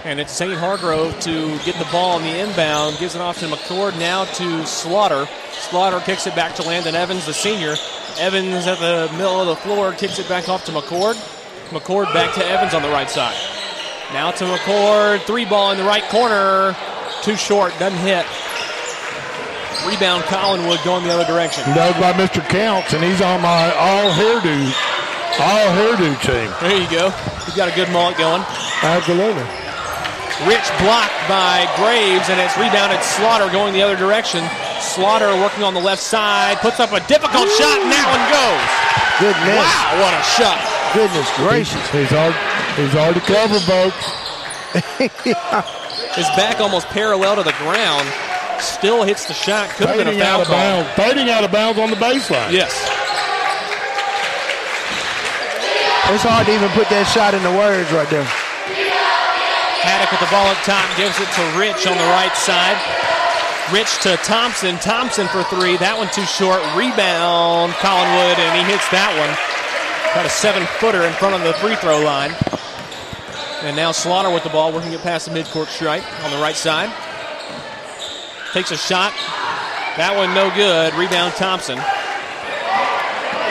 [0.06, 2.98] And it's Zane Hargrove to get the ball on the inbound.
[3.00, 4.00] Gives it off to McCord.
[4.00, 5.28] Now to Slaughter.
[5.52, 7.76] Slaughter kicks it back to Landon Evans, the senior.
[8.18, 11.16] Evans at the middle of the floor kicks it back off to McCord.
[11.72, 13.36] McCord back to Evans on the right side.
[14.14, 15.20] Now to McCord.
[15.24, 16.78] Three ball in the right corner.
[17.24, 17.78] Too short.
[17.78, 18.26] Doesn't hit.
[19.88, 21.64] Rebound Collinwood going the other direction.
[21.76, 22.40] Dug by Mr.
[22.48, 24.56] Counts, and he's on my all hairdo,
[25.40, 26.50] all hairdo team.
[26.62, 27.10] There you go.
[27.46, 28.44] He's got a good mullet going.
[28.82, 29.44] Absolutely.
[30.48, 34.44] Rich blocked by Graves, and it's rebounded Slaughter going the other direction.
[34.82, 38.94] Slaughter working on the left side, puts up a difficult shot, and that one goes.
[39.22, 39.62] Goodness.
[39.62, 40.60] Wow, what a shot.
[40.94, 41.86] Goodness gracious.
[41.92, 42.34] He's hard.
[42.76, 44.04] He's hard to cover, folks.
[46.16, 48.10] His back almost parallel to the ground.
[48.60, 49.70] Still hits the shot.
[49.72, 50.56] Could have been a foul out of call.
[50.56, 50.90] bounds.
[50.96, 52.52] Fading out of bounds on the baseline.
[52.52, 52.72] Yes.
[56.12, 58.28] It's hard to even put that shot into words right there.
[59.84, 62.76] Haddock with the ball up top gives it to Rich on the right side.
[63.72, 64.76] Rich to Thompson.
[64.80, 65.76] Thompson for three.
[65.80, 66.60] That one too short.
[66.76, 69.32] Rebound, Collinwood, and he hits that one.
[70.16, 72.36] Got a seven footer in front of the free throw line.
[73.64, 76.56] And now Slaughter with the ball, working it past the midcourt stripe on the right
[76.56, 76.92] side.
[78.54, 79.12] Takes a shot.
[79.98, 80.94] That one no good.
[80.94, 81.78] Rebound Thompson.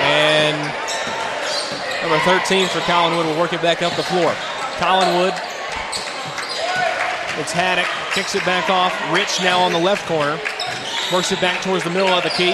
[0.02, 0.56] And
[2.02, 4.32] number 13 for Collinwood will work it back up the floor.
[4.78, 5.36] Collinwood
[7.38, 8.92] it's Haddock, kicks it back off.
[9.10, 10.38] Rich now on the left corner.
[11.12, 12.52] Works it back towards the middle of the key.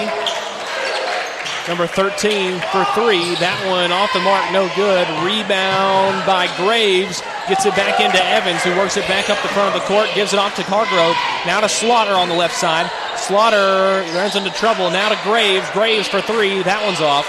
[1.67, 3.35] Number 13 for three.
[3.43, 5.03] That one off the mark, no good.
[5.19, 7.21] Rebound by Graves.
[7.49, 10.05] Gets it back into Evans, who works it back up the front of the court.
[10.13, 11.17] Gives it off to Hargrove.
[11.49, 12.85] Now to Slaughter on the left side.
[13.17, 14.93] Slaughter runs into trouble.
[14.93, 15.65] Now to Graves.
[15.73, 16.61] Graves for three.
[16.61, 17.25] That one's off.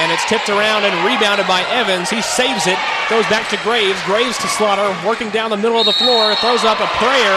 [0.00, 2.08] And it's tipped around and rebounded by Evans.
[2.08, 2.80] He saves it.
[3.12, 4.00] Goes back to Graves.
[4.08, 4.88] Graves to Slaughter.
[5.04, 6.32] Working down the middle of the floor.
[6.40, 7.36] Throws up a prayer.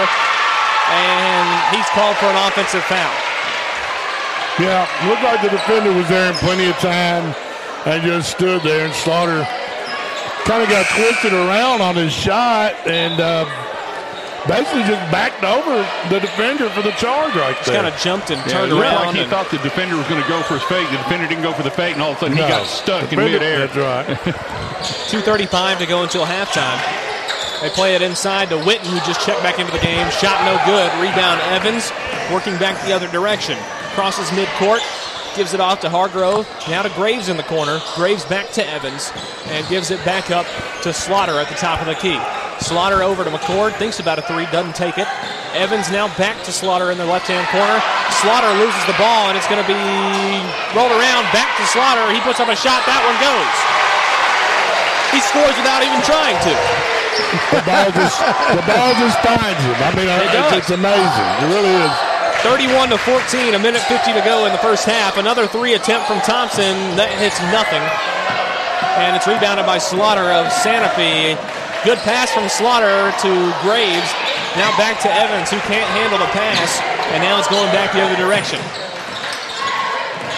[0.87, 3.15] And he's called for an offensive foul.
[4.63, 7.35] Yeah, looked like the defender was there in plenty of time
[7.83, 8.87] and just stood there.
[8.87, 9.43] And Slaughter
[10.45, 13.45] kind of got twisted around on his shot and uh,
[14.47, 17.63] basically just backed over the defender for the charge right there.
[17.63, 19.05] Just kind of jumped and Yeah, turned it looked around.
[19.07, 20.89] like he and- thought the defender was going to go for his fake.
[20.91, 23.03] The defender didn't go for the fake, and all of a sudden he got stuck
[23.11, 23.67] in Defender- midair.
[23.67, 24.35] That's right.
[25.09, 26.79] 2.35 to go until halftime.
[27.61, 30.03] They play it inside to Witten, who just checked back into the game.
[30.11, 30.91] Shot no good.
[30.99, 31.91] Rebound Evans,
[32.31, 33.57] working back the other direction.
[33.95, 34.83] Crosses midcourt,
[35.35, 36.47] gives it off to Hargrove.
[36.69, 37.79] Now to Graves in the corner.
[37.95, 39.11] Graves back to Evans,
[39.47, 40.45] and gives it back up
[40.83, 42.19] to Slaughter at the top of the key.
[42.61, 45.07] Slaughter over to McCord, thinks about a three, doesn't take it.
[45.53, 47.77] Evans now back to Slaughter in the left hand corner.
[48.21, 49.77] Slaughter loses the ball, and it's going to be
[50.77, 52.05] rolled around back to Slaughter.
[52.13, 53.53] He puts up a shot, that one goes.
[55.13, 56.53] He scores without even trying to.
[57.53, 58.17] the ball just
[58.57, 59.77] the ball just finds him.
[59.77, 61.29] I mean, It it's, it's amazing.
[61.45, 62.12] It really is.
[62.43, 65.15] 31 to 14, a minute 50 to go in the first half.
[65.15, 67.79] Another three attempt from Thompson that hits nothing,
[68.99, 71.39] and it's rebounded by Slaughter of Santa Fe.
[71.87, 73.31] Good pass from Slaughter to
[73.63, 74.11] Graves.
[74.59, 76.83] Now back to Evans, who can't handle the pass,
[77.15, 78.59] and now it's going back the other direction.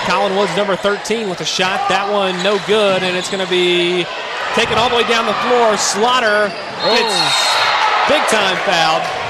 [0.05, 1.89] Collinwood's, number 13, with a shot.
[1.89, 4.05] That one no good, and it's going to be
[4.53, 5.73] taken all the way down the floor.
[5.73, 6.93] Slaughter oh.
[6.93, 7.17] gets
[8.05, 9.24] big time fouled.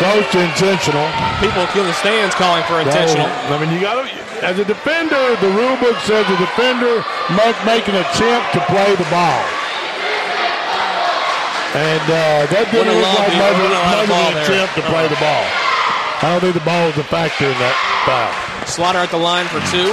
[0.00, 1.04] Close to intentional.
[1.38, 3.28] People in the stands calling for intentional.
[3.28, 4.04] was- I mean, you got to,
[4.44, 7.04] as a defender, the rule book says the defender
[7.36, 9.42] must make an attempt to play the ball.
[11.72, 14.36] And uh, that didn't look like much of wouldn't allow the much of ball an
[14.44, 15.44] attempt to play the ball.
[16.20, 18.32] I don't think the ball was a factor in that foul.
[18.68, 19.88] Slaughter at the line for two.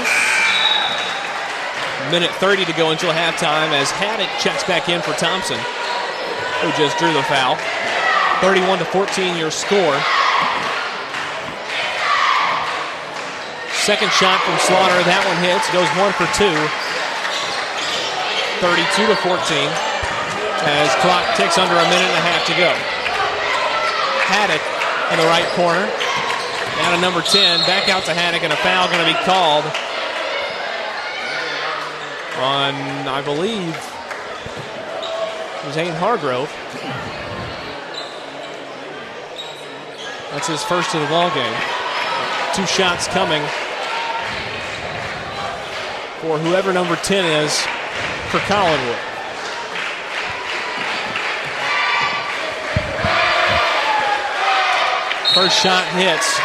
[2.12, 5.58] Minute 30 to go until halftime as Haddock checks back in for Thompson,
[6.62, 7.56] who just drew the foul.
[8.42, 10.00] 31 to 14 your score.
[13.84, 16.56] Second shot from Slaughter, that one hits, goes one for two.
[18.62, 19.36] 32 to 14.
[20.68, 22.72] as clock ticks under a minute and a half to go.
[24.28, 24.62] Haddock
[25.12, 25.88] in the right corner.
[26.80, 27.66] Down to number 10.
[27.66, 29.66] Back out to Haddock, and a foul going to be called
[32.40, 32.74] on,
[33.08, 33.76] I believe,
[35.66, 36.50] it Zane Hargrove.
[40.32, 41.58] That's his first of the ball game.
[42.54, 43.42] Two shots coming
[46.22, 47.58] for whoever number 10 is
[48.30, 49.00] for Collinwood.
[55.34, 56.38] First shot hits,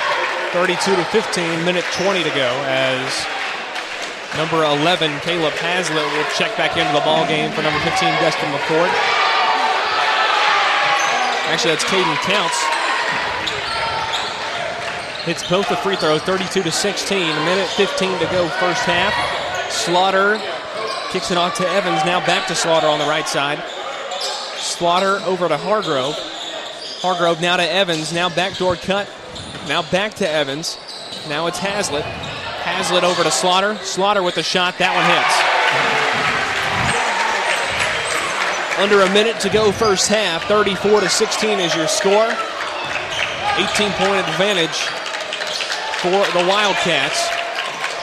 [0.53, 3.27] 32 to 15, minute 20 to go as
[4.37, 8.49] number 11, Caleb Hazlitt, will check back into the ball game for number 15, Destin
[8.49, 8.93] McCourt.
[11.53, 12.74] Actually, that's Caden Counts.
[15.25, 17.19] Hits both the free throws, 32 to 16.
[17.19, 19.73] A minute 15 to go, first half.
[19.73, 20.39] Slaughter
[21.13, 22.05] kicks it off to Evans.
[22.05, 23.65] Now back to Slaughter on the right side.
[24.59, 26.15] Slaughter over to Hargrove.
[27.01, 28.13] Hargrove now to Evans.
[28.13, 29.09] Now backdoor cut.
[29.67, 30.79] Now back to Evans.
[31.27, 32.05] Now it's Hazlitt.
[32.05, 33.77] Hazlitt over to Slaughter.
[33.77, 34.77] Slaughter with the shot.
[34.77, 35.55] That one hits.
[38.79, 40.45] Under a minute to go, first half.
[40.49, 42.29] 34 to 16 is your score.
[43.57, 45.04] 18 point advantage
[46.05, 47.17] for the Wildcats.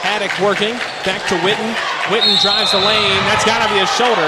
[0.02, 0.74] Haddock working.
[1.06, 1.70] Back to Witten.
[2.10, 3.22] Witten drives the lane.
[3.30, 4.26] That's got to be a shoulder.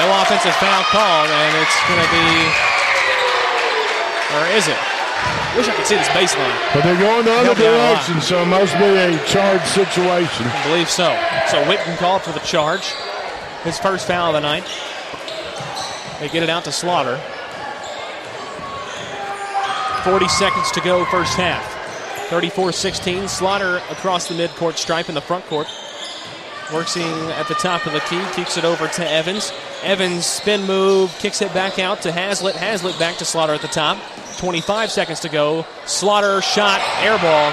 [0.00, 2.28] No offensive foul called, and it's going to be,
[4.36, 4.76] or is it?
[5.56, 6.52] Wish I could see this baseline.
[6.72, 7.92] But they're going the other Help me out a lot.
[8.04, 10.46] direction, so it must be a charged situation.
[10.48, 11.08] I believe so.
[11.48, 12.92] So Witten called for the charge.
[13.64, 14.64] His first foul of the night.
[16.20, 17.20] They get it out to Slaughter.
[20.06, 21.64] 40 seconds to go, first half.
[22.30, 23.26] 34 16.
[23.26, 25.66] Slaughter across the midcourt stripe in the front court.
[26.72, 29.52] Working at the top of the key, keeps it over to Evans.
[29.82, 32.54] Evans spin move, kicks it back out to Hazlitt.
[32.54, 33.98] Hazlitt back to Slaughter at the top.
[34.38, 35.66] 25 seconds to go.
[35.86, 37.52] Slaughter shot, air ball,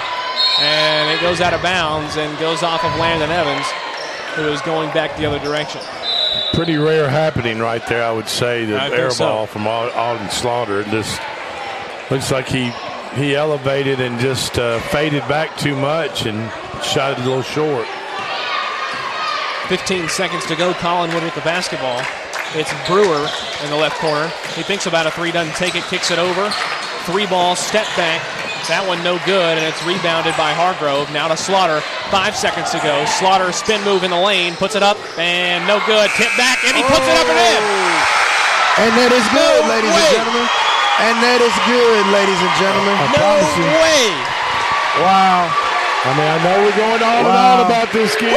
[0.59, 3.65] and it goes out of bounds and goes off of Landon Evans,
[4.35, 5.81] who is going back the other direction.
[6.53, 8.65] Pretty rare happening right there, I would say.
[8.65, 9.25] The I air so.
[9.25, 10.83] ball from Al- Alden Slaughter.
[10.83, 11.19] Just
[12.11, 12.71] looks like he
[13.15, 16.37] he elevated and just uh, faded back too much and
[16.83, 17.85] shot it a little short.
[19.69, 20.73] 15 seconds to go.
[20.73, 22.01] Collinwood with the basketball.
[22.55, 23.25] It's Brewer
[23.63, 24.27] in the left corner.
[24.55, 26.49] He thinks about a three, doesn't take it, kicks it over.
[27.05, 28.21] Three ball, step back.
[28.67, 31.11] That one no good, and it's rebounded by Hargrove.
[31.11, 31.81] Now to Slaughter.
[32.09, 33.03] Five seconds to go.
[33.19, 36.07] Slaughter spin move in the lane, puts it up, and no good.
[36.15, 37.61] Tip back, and he puts it up and in.
[38.87, 39.99] And that is good, No ladies way.
[39.99, 40.47] and gentlemen.
[41.01, 42.95] And that is good, ladies and gentlemen.
[42.95, 43.65] I No you.
[43.81, 44.05] way.
[45.01, 45.49] Wow.
[46.05, 48.29] I mean, I know we're going on and on about this kid,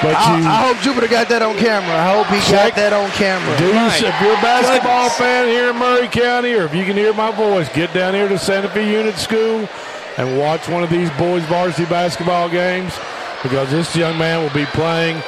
[0.00, 1.90] but I, you I hope Jupiter got that on camera.
[1.92, 2.74] I hope he Check.
[2.74, 3.50] got that on camera.
[3.58, 3.74] do.
[3.74, 5.18] My If you're a basketball goodness.
[5.18, 8.28] fan here in Maury County, or if you can hear my voice, get down here
[8.28, 9.68] to Santa Fe Unit School
[10.16, 12.94] and watch one of these boys varsity basketball games
[13.42, 15.20] because this young man will be playing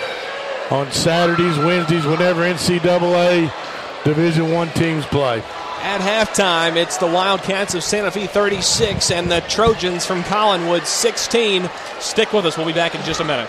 [0.71, 3.51] on Saturdays, Wednesdays, whenever NCAA
[4.05, 5.43] Division One teams play.
[5.81, 11.71] At halftime, it's the Wildcats of Santa Fe 36 and the Trojans from Collinwood 16.
[12.01, 12.57] Stick with us.
[12.57, 13.49] We'll be back in just a minute.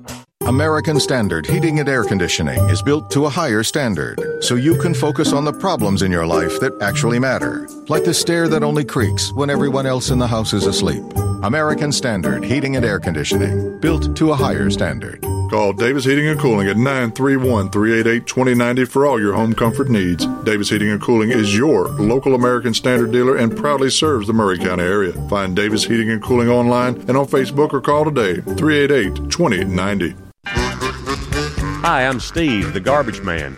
[0.47, 4.93] American Standard Heating and Air Conditioning is built to a higher standard so you can
[4.93, 8.85] focus on the problems in your life that actually matter, like the stair that only
[8.85, 11.03] creaks when everyone else in the house is asleep.
[11.43, 15.19] American Standard Heating and Air Conditioning, built to a higher standard.
[15.49, 20.25] Call Davis Heating and Cooling at 931 388 2090 for all your home comfort needs.
[20.45, 24.57] Davis Heating and Cooling is your local American Standard dealer and proudly serves the Maury
[24.57, 25.11] County area.
[25.27, 30.15] Find Davis Heating and Cooling online and on Facebook or call today 388 2090.
[30.45, 33.57] Hi, I'm Steve, the garbage man.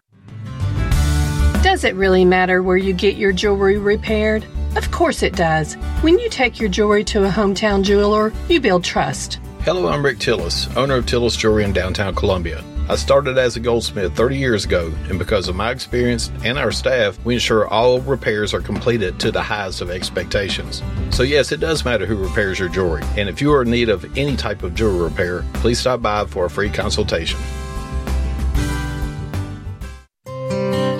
[1.63, 4.47] Does it really matter where you get your jewelry repaired?
[4.75, 5.75] Of course it does.
[6.01, 9.39] When you take your jewelry to a hometown jeweler, you build trust.
[9.59, 12.63] Hello, I'm Rick Tillis, owner of Tillis Jewelry in downtown Columbia.
[12.89, 16.71] I started as a goldsmith 30 years ago, and because of my experience and our
[16.71, 20.81] staff, we ensure all repairs are completed to the highest of expectations.
[21.11, 23.89] So, yes, it does matter who repairs your jewelry, and if you are in need
[23.89, 27.39] of any type of jewelry repair, please stop by for a free consultation.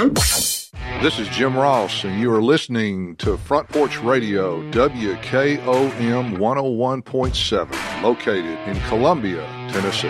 [0.00, 8.58] This is Jim Ross, and you are listening to Front Porch Radio, WKOM 101.7, located
[8.66, 10.08] in Columbia, Tennessee.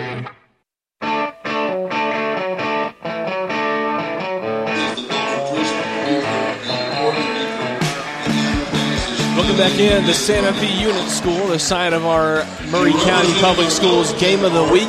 [9.35, 13.69] Welcome back in the Santa Fe Unit School, the site of our Maury County Public
[13.69, 14.87] Schools Game of the Week,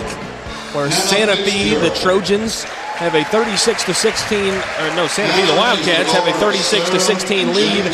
[0.77, 2.65] where Santa Fe, the Trojans,
[3.03, 7.01] have a 36 to 16, or no, Santa Fe, the Wildcats have a 36 to
[7.01, 7.85] 16 lead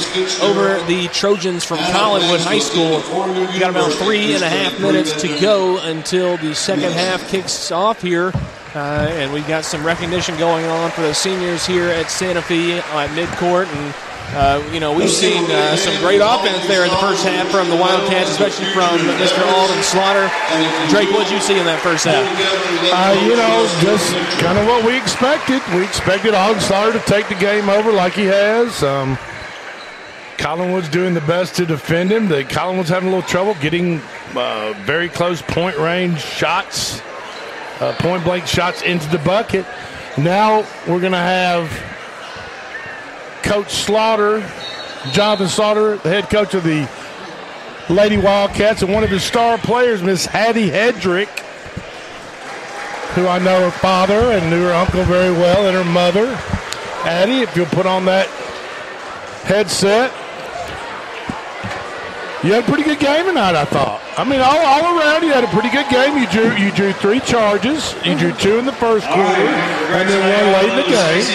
[0.43, 2.99] over the Trojans from Collinwood High School.
[3.51, 7.73] We got about three and a half minutes to go until the second half kicks
[7.73, 8.33] off here.
[8.75, 12.79] Uh, and we've got some recognition going on for the seniors here at Santa Fe
[12.79, 13.67] at midcourt.
[13.75, 13.95] And
[14.37, 17.71] uh, you know, we've seen uh, some great offense there in the first half from
[17.71, 19.41] the Wildcats, especially from Mr.
[19.57, 20.29] Alden Slaughter.
[20.91, 22.25] Drake, what did you see in that first half?
[22.93, 25.63] Uh, you know, just kind of what we expected.
[25.75, 28.83] We expected Alden Slaughter to take the game over like he has.
[28.83, 29.17] Um,
[30.37, 32.29] Collinwood's doing the best to defend him.
[32.29, 34.01] The Collinwood's having a little trouble getting
[34.37, 37.01] uh, very close point range shots,
[37.81, 39.67] uh, point blank shots into the bucket.
[40.17, 41.73] Now we're going to have
[43.49, 44.41] Coach Slaughter,
[45.13, 46.87] Jonathan Slaughter, the head coach of the
[47.89, 51.31] Lady Wildcats, and one of his star players, Miss Hattie Hedrick,
[53.15, 56.27] who I know her father and knew her uncle very well, and her mother.
[57.07, 58.29] Hattie, if you'll put on that
[59.45, 60.13] headset.
[62.49, 64.01] You had a pretty good game tonight, I thought.
[64.17, 66.17] I mean, all, all around, you had a pretty good game.
[66.17, 67.93] You drew you drew three charges.
[68.09, 69.45] You drew two in the first quarter,
[69.93, 71.29] and then one late in the game.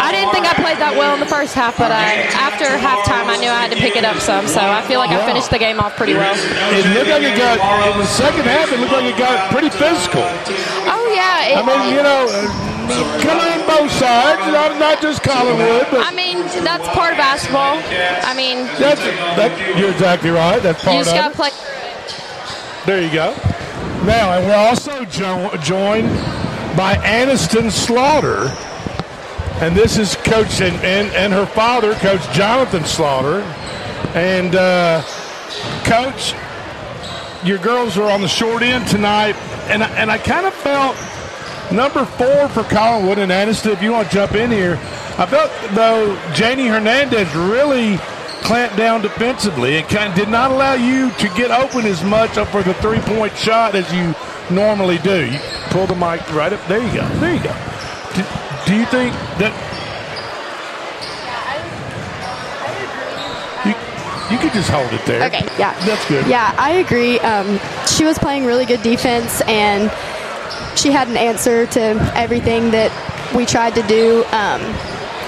[0.00, 3.28] I didn't think I played that well in the first half, but I, after halftime,
[3.28, 4.48] I knew I had to pick it up some.
[4.48, 6.32] So I feel like I finished the game off pretty well.
[6.72, 8.72] It looked like it got in the second half.
[8.72, 10.24] It looked like it got pretty physical.
[10.88, 11.52] Oh yeah.
[11.52, 12.73] It, I mean, you know, uh,
[13.22, 17.80] come on both sides, not, not just Collinwood, but I mean, that's part of basketball.
[18.22, 20.62] I mean, that's that, you're exactly right.
[20.62, 21.34] That's part you just of got it.
[21.34, 22.84] to play.
[22.86, 23.34] There you go.
[24.04, 26.08] Now, and we're also jo- joined
[26.76, 28.54] by Aniston Slaughter.
[29.62, 33.40] And this is Coach and, and, and her father, Coach Jonathan Slaughter.
[34.14, 35.02] And, uh,
[35.84, 36.34] Coach,
[37.44, 39.36] your girls are on the short end tonight.
[39.70, 40.96] And, and I kind of felt
[41.72, 44.74] number four for Collinwood and Aniston, if you want to jump in here.
[45.16, 47.98] I felt, though, Janie Hernandez really
[48.42, 49.76] clamped down defensively.
[49.78, 53.00] and kind of did not allow you to get open as much for the three
[53.00, 54.14] point shot as you
[54.54, 55.30] normally do.
[55.30, 55.38] You
[55.70, 56.64] pull the mic right up.
[56.68, 57.08] There you go.
[57.20, 57.54] There you go.
[58.14, 58.22] Do,
[58.66, 59.52] do you think that
[63.64, 65.24] you, you could just hold it there?
[65.26, 65.72] Okay, yeah.
[65.86, 66.26] That's good.
[66.26, 67.18] Yeah, I agree.
[67.20, 69.90] Um, she was playing really good defense, and
[70.76, 72.90] she had an answer to everything that
[73.34, 74.24] we tried to do.
[74.26, 74.60] Um,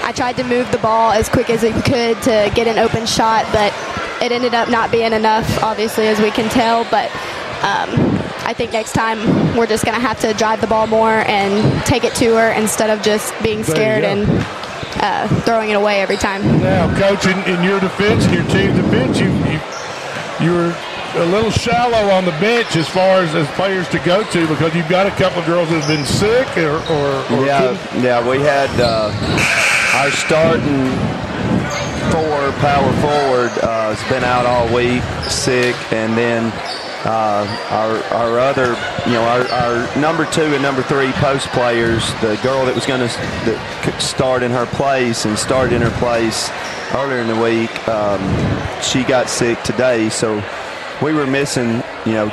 [0.03, 3.05] I tried to move the ball as quick as we could to get an open
[3.05, 3.73] shot, but
[4.23, 6.83] it ended up not being enough, obviously, as we can tell.
[6.85, 7.11] But
[7.63, 7.89] um,
[8.45, 11.83] I think next time we're just going to have to drive the ball more and
[11.85, 14.25] take it to her instead of just being scared and
[15.01, 16.41] uh, throwing it away every time.
[16.59, 19.59] Now, coach, in, in your defense, in your team's defense, you, you
[20.39, 20.71] you were
[21.17, 24.75] a little shallow on the bench as far as, as players to go to because
[24.75, 28.27] you've got a couple of girls that have been sick or, or, or Yeah, yeah,
[28.29, 29.09] we had uh,
[29.97, 30.85] our starting
[32.11, 36.51] four power forward uh, has been out all week, sick, and then
[37.05, 42.13] uh, our our other, you know, our, our number two and number three post players,
[42.21, 46.49] the girl that was going to start in her place and started in her place
[46.93, 48.21] earlier in the week, um,
[48.81, 50.39] she got sick today, so
[51.01, 52.31] we were missing, you know.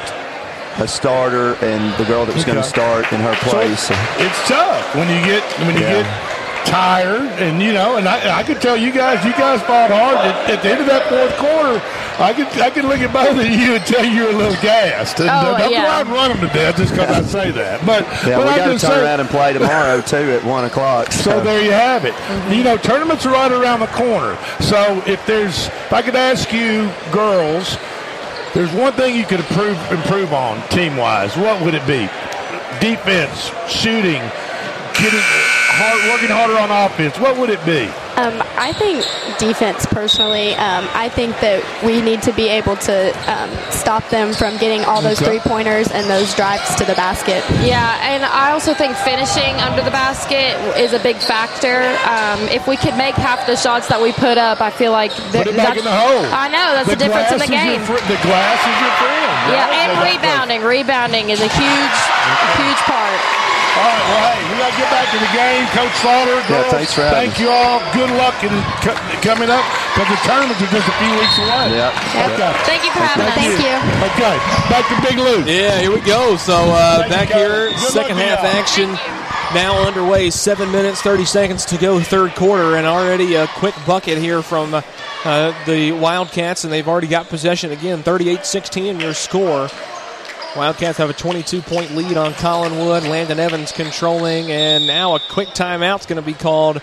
[0.79, 3.79] A starter and the girl that was going to start in her place.
[3.87, 6.03] so- it's tough when you get when you Yeah.
[6.03, 9.93] get tired and you know and I, I could tell you guys you guys fought
[9.93, 11.81] hard at, at the end of that fourth quarter
[12.19, 14.61] I could I could look at both of you and tell you were a little
[14.63, 15.83] gassed and Oh, uh, don't yeah.
[15.83, 18.47] go out and run them to death just because I say that but Yeah, but
[18.47, 21.13] we I'm got to turn saying- around and play tomorrow too at one o'clock.
[21.13, 22.15] So there you have it.
[22.53, 24.37] You know, tournaments are right around the corner.
[24.59, 27.77] So if there's, if I could ask you, girls,
[28.55, 31.37] there's one thing you could improve improve on team wise.
[31.37, 32.09] What would it be?
[32.81, 34.23] Defense, shooting,
[34.95, 35.21] getting
[35.75, 37.19] hard, working harder on offense?
[37.19, 37.87] What would it be?
[38.17, 39.03] Um, I think
[39.39, 44.33] defense, personally, um, I think that we need to be able to um, stop them
[44.33, 47.43] from getting all those three pointers and those drives to the basket.
[47.67, 51.83] Yeah, and I also think finishing under the basket is a big factor.
[52.07, 55.11] Um, if we could make half the shots that we put up, I feel like
[55.35, 56.25] Put it back that's- in the hole.
[56.31, 57.83] I know that's the, difference in the glass is your game.
[57.85, 59.31] fr- the glass is your friend.
[59.51, 60.63] Yeah, and rebounding.
[60.63, 61.97] Rebounding is a huge,
[62.57, 63.44] huge part.
[63.75, 65.67] All right, well, hey, we got to get back to the game.
[65.75, 67.83] Coach Slaughter, Yeah, thanks for having thank you all.
[67.91, 68.55] Good luck in
[68.87, 71.75] co- coming up because the tournaments are just a few weeks away.
[71.75, 71.91] Yep.
[72.39, 72.53] Okay.
[72.71, 73.35] Thank you for having us.
[73.35, 73.75] Thank you.
[74.15, 74.37] Okay,
[74.71, 75.43] back to Big Lou.
[75.51, 76.37] Yeah, here we go.
[76.37, 78.55] So uh, Thank you, back here, Good second half y'all.
[78.55, 78.89] action
[79.55, 80.31] now underway.
[80.31, 84.73] Seven minutes, 30 seconds to go, third quarter, and already a quick bucket here from
[84.75, 84.83] uh,
[85.25, 88.03] uh, the Wildcats, and they've already got possession again.
[88.05, 89.69] 38 16 your score.
[90.57, 93.09] Wildcats have a 22 point lead on Collinwood.
[93.09, 96.81] Landon Evans controlling, and now a quick timeout's going to be called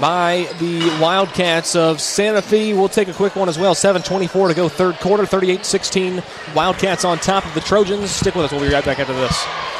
[0.00, 2.72] by the Wildcats of Santa Fe.
[2.72, 3.74] We'll take a quick one as well.
[3.74, 6.22] 7.24 to go, third quarter, 38 16.
[6.54, 8.10] Wildcats on top of the Trojans.
[8.10, 8.52] Stick with us.
[8.52, 9.79] We'll be right back after this.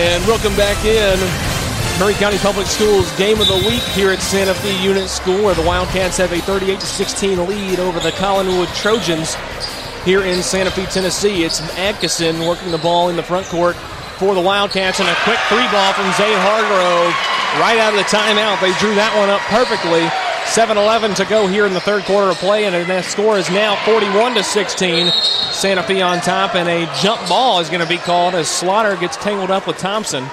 [0.00, 1.20] And welcome back in.
[2.00, 5.54] Maury County Public Schools game of the week here at Santa Fe Unit School, where
[5.54, 9.36] the Wildcats have a 38 16 lead over the Collinwood Trojans
[10.06, 11.44] here in Santa Fe, Tennessee.
[11.44, 13.76] It's Atkinson working the ball in the front court
[14.16, 17.12] for the Wildcats, and a quick three ball from Zane Hargrove
[17.60, 18.58] right out of the timeout.
[18.64, 20.08] They drew that one up perfectly.
[20.46, 23.76] 7-11 to go here in the third quarter of play, and that score is now
[23.84, 25.10] 41 to 16.
[25.52, 28.96] Santa Fe on top, and a jump ball is going to be called as Slaughter
[28.96, 30.24] gets tangled up with Thompson.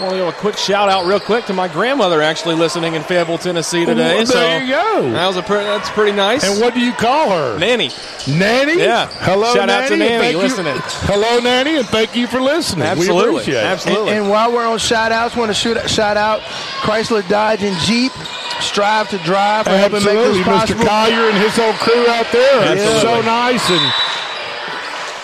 [0.00, 3.02] Well, you know, a quick shout out, real quick, to my grandmother actually listening in
[3.02, 4.14] Fayetteville, Tennessee today.
[4.18, 5.10] Well, so there you go.
[5.10, 6.44] That was a pre- that's pretty nice.
[6.44, 7.58] And what do you call her?
[7.58, 7.90] Nanny.
[8.28, 8.78] Nanny?
[8.78, 9.08] Yeah.
[9.10, 9.72] Hello, Shout Nanny.
[9.72, 10.76] out to and Nanny thank you- listening.
[11.02, 12.86] Hello, Nanny, and thank you for listening.
[12.86, 13.24] Absolutely.
[13.24, 13.64] We appreciate it.
[13.64, 14.10] Absolutely.
[14.12, 16.40] And, and while we're on shout outs, want to shoot, shout out
[16.80, 18.12] Chrysler Dodge and Jeep.
[18.60, 20.58] Strive to drive for helping make Absolutely, this Mr.
[20.58, 20.84] possible.
[20.84, 23.00] Collier and his whole crew out there are Absolutely.
[23.00, 23.92] so nice and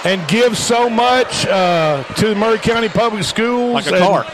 [0.04, 3.74] and give so much uh, to the Maury County Public Schools.
[3.74, 4.26] Like a and, car.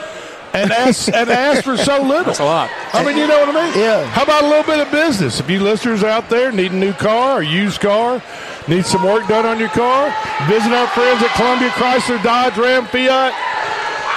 [0.52, 2.24] And ask, and ask for so little.
[2.24, 2.70] That's a lot.
[2.92, 3.78] I mean, you know what I mean?
[3.78, 4.04] Yeah.
[4.06, 5.38] How about a little bit of business?
[5.38, 8.20] If you listeners out there need a new car or used car,
[8.66, 10.12] need some work done on your car,
[10.48, 13.32] visit our friends at Columbia Chrysler, Dodge, Ram, Fiat,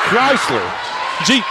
[0.09, 1.43] Chrysler, Jeep.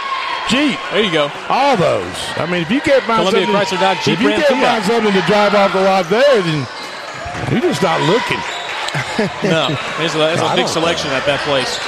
[0.49, 0.79] Jeep.
[0.91, 1.31] There you go.
[1.49, 2.17] All those.
[2.35, 4.83] I mean, if you can't find Columbia something, Chrysler, Dodge, Jeep, if you can't find
[4.83, 6.67] something to drive off the lot there, then
[7.51, 8.41] you're just not looking.
[9.49, 11.79] no, there's a, there's a big selection at that place.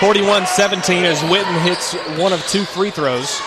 [0.00, 3.40] 41-17 as Witten hits one of two free throws.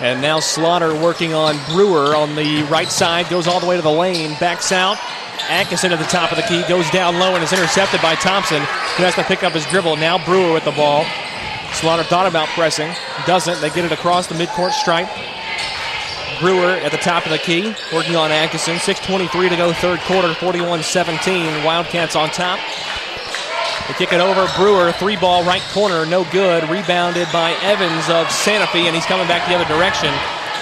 [0.00, 3.82] And now Slaughter working on Brewer on the right side, goes all the way to
[3.82, 4.98] the lane, backs out.
[5.48, 8.60] Atkinson at the top of the key, goes down low and is intercepted by Thompson,
[8.96, 9.96] who has to pick up his dribble.
[9.96, 11.04] Now Brewer with the ball.
[11.74, 12.94] Slaughter thought about pressing,
[13.26, 13.60] doesn't.
[13.60, 15.08] They get it across the midcourt stripe.
[16.40, 18.76] Brewer at the top of the key, working on Atkinson.
[18.76, 21.64] 6.23 to go, third quarter, 41 17.
[21.64, 22.58] Wildcats on top.
[23.88, 24.48] They kick it over.
[24.56, 26.68] Brewer, three ball, right corner, no good.
[26.70, 30.10] Rebounded by Evans of Santa Fe, and he's coming back the other direction.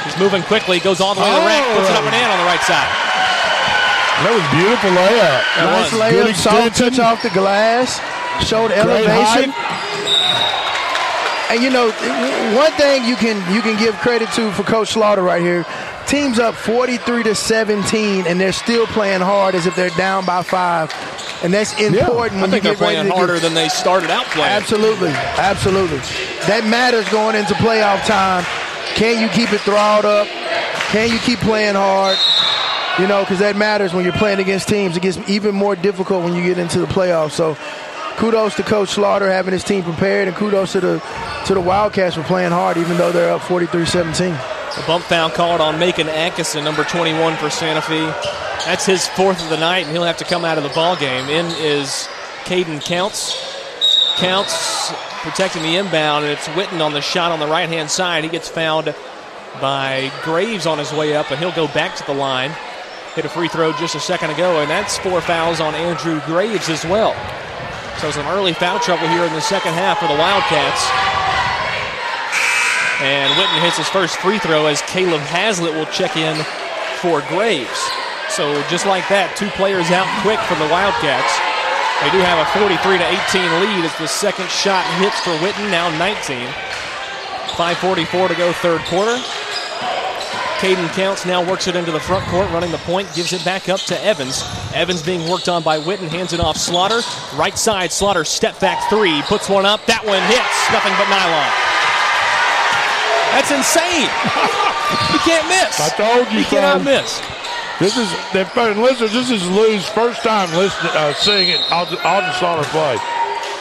[0.05, 2.27] He's moving quickly, goes all the way to the rack, puts it up and in
[2.27, 2.91] on the right side.
[4.23, 5.43] That was beautiful layup.
[5.57, 6.99] That Nice Good layup, soft extension.
[6.99, 7.99] touch off the glass,
[8.45, 9.55] showed Great elevation.
[11.53, 11.91] And you know,
[12.57, 15.67] one thing you can you can give credit to for Coach Slaughter right here.
[16.07, 20.43] Teams up 43 to 17, and they're still playing hard as if they're down by
[20.43, 20.91] five,
[21.43, 24.25] and that's important I when think you they're playing harder get, than they started out
[24.27, 24.49] playing.
[24.49, 25.99] Absolutely, absolutely.
[26.47, 28.45] That matters going into playoff time.
[28.95, 30.27] Can you keep it throttled up?
[30.89, 32.17] Can you keep playing hard?
[32.99, 34.97] You know, because that matters when you're playing against teams.
[34.97, 37.33] It gets even more difficult when you get into the playoffs.
[37.33, 37.57] So,
[38.17, 41.03] kudos to Coach Slaughter having his team prepared, and kudos to the
[41.47, 44.33] to the Wildcats for playing hard, even though they're up 43-17.
[44.33, 48.07] A bump foul called on Macon Atkinson, number 21 for Santa Fe.
[48.65, 50.97] That's his fourth of the night, and he'll have to come out of the ball
[50.97, 51.29] game.
[51.29, 52.09] In is
[52.45, 53.37] Caden Counts.
[54.17, 54.93] Counts
[55.23, 58.25] protecting the inbound, and it's Witten on the shot on the right hand side.
[58.25, 58.95] He gets fouled
[59.61, 62.53] by Graves on his way up, and he'll go back to the line.
[63.15, 66.69] Hit a free throw just a second ago, and that's four fouls on Andrew Graves
[66.69, 67.15] as well.
[68.01, 70.83] So some early foul trouble here in the second half for the Wildcats.
[73.03, 76.37] And Witten hits his first free throw as Caleb Hazlitt will check in
[77.03, 77.91] for Graves.
[78.31, 81.35] So just like that, two players out quick from the Wildcats.
[82.03, 85.71] They do have a 43 to 18 lead as the second shot hits for Witten,
[85.71, 86.47] now 19.
[87.55, 89.19] 5.44 to go, third quarter.
[90.63, 93.69] Caden Counts now works it into the front court, running the point, gives it back
[93.69, 94.45] up to Evans.
[94.73, 97.01] Evans being worked on by Witten, hands it off Slaughter.
[97.35, 99.85] Right side, Slaughter step back three, puts one up.
[99.87, 101.51] That one hits, nothing but nylon.
[103.35, 104.07] That's insane.
[105.11, 105.83] you can't miss.
[105.83, 106.85] I told you, You cannot son.
[106.87, 107.19] miss.
[107.83, 108.07] This is,
[108.79, 111.99] listeners, this is Lou's first time listening, uh, seeing it, Alden
[112.39, 112.99] Slaughter play.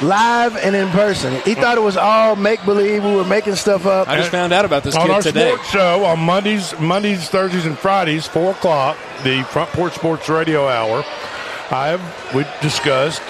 [0.01, 1.39] Live and in person.
[1.41, 3.03] He thought it was all make believe.
[3.03, 4.07] We were making stuff up.
[4.07, 5.51] I just found out about this on kid our today.
[5.53, 10.67] sports show on Mondays, Mondays, Thursdays, and Fridays, four o'clock, the Front Porch Sports Radio
[10.67, 11.03] Hour.
[11.69, 13.21] I have we discussed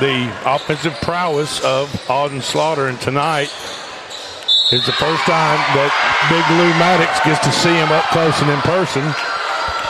[0.00, 3.48] the offensive prowess of Alden Slaughter, and tonight
[4.72, 5.90] is the first time that
[6.30, 9.02] Big Lou Maddox gets to see him up close and in person,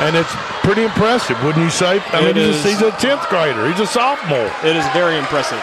[0.05, 0.33] and it's
[0.64, 1.99] pretty impressive, wouldn't you say?
[2.12, 2.62] I It mean, is.
[2.64, 3.68] he's a tenth grader.
[3.68, 4.49] He's a sophomore.
[4.64, 5.61] It is very impressive.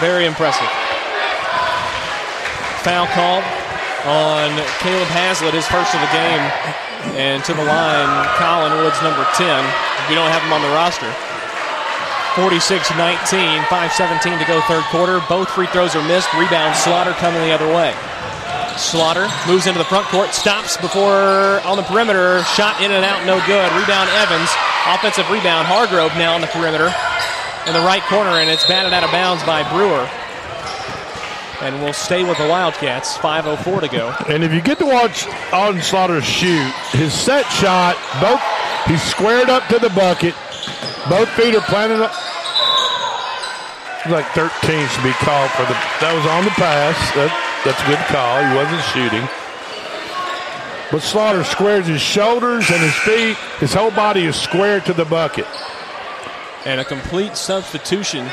[0.00, 0.68] Very impressive.
[2.86, 3.42] Foul called
[4.06, 6.42] on Caleb Hazlitt, his first of the game.
[7.18, 9.44] And to the line, Collinwood's, number 10.
[10.06, 11.10] We don't have him on the roster.
[12.38, 15.18] 46 19, 5 17 to go, third quarter.
[15.28, 16.30] Both free throws are missed.
[16.34, 17.90] Rebound, Slaughter coming the other way.
[18.78, 22.46] Slaughter moves into the front court, stops before on the perimeter.
[22.54, 23.66] Shot in and out, no good.
[23.74, 24.50] Rebound, Evans.
[24.86, 26.94] Offensive rebound, Hargrove now on the perimeter
[27.68, 30.08] in the right corner, and it's batted out of bounds by Brewer.
[31.60, 33.18] And we'll stay with the Wildcats.
[33.18, 34.14] 5.04 to go.
[34.28, 38.40] And if you get to watch Alden Slaughter shoot, his set shot, both
[38.86, 40.34] he's squared up to the bucket,
[41.10, 42.12] both feet are planted up.
[44.08, 44.48] Like 13
[44.88, 45.76] should be called for the.
[46.00, 46.96] That was on the pass.
[47.18, 47.28] That,
[47.66, 48.40] that's a good call.
[48.40, 49.28] He wasn't shooting.
[50.90, 53.36] But Slaughter squares his shoulders and his feet.
[53.58, 55.46] His whole body is squared to the bucket.
[56.68, 58.28] And a complete substitution.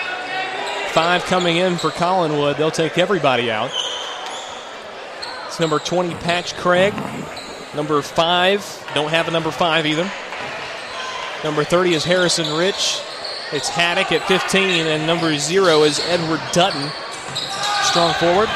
[0.89, 2.57] Five coming in for Collinwood.
[2.57, 3.71] They'll take everybody out.
[5.47, 6.93] It's number 20, Patch Craig.
[7.77, 10.11] Number five, don't have a number five either.
[11.45, 12.99] Number 30 is Harrison Rich.
[13.53, 16.91] It's Haddock at 15, and number zero is Edward Dutton.
[17.86, 18.49] Strong forward.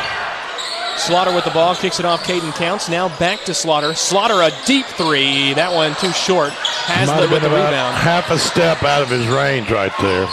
[0.99, 2.23] Slaughter with the ball, kicks it off.
[2.25, 2.89] Caden Counts.
[2.89, 3.93] Now back to Slaughter.
[3.95, 5.53] Slaughter a deep three.
[5.53, 6.49] That one too short.
[6.49, 7.95] Might Hazlitt have with the about rebound.
[7.97, 10.27] half a step out of his range right there.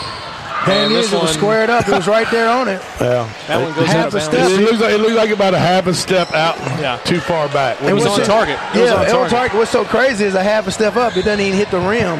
[0.65, 1.13] Damn, And it this is.
[1.13, 1.87] It was squared up.
[1.87, 2.81] It was right there on it.
[2.99, 4.49] Yeah, That one goes Half a step.
[4.51, 6.97] It looks like it looks like about a half a step out, Yeah.
[7.05, 7.81] too far back.
[7.81, 8.59] It was what's on it- target.
[8.75, 9.31] It was yeah, on it target.
[9.31, 9.57] target.
[9.57, 11.15] What's so crazy is a half a step up.
[11.15, 12.19] It doesn't even hit the rim.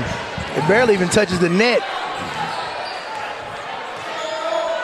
[0.55, 1.81] It barely even touches the net.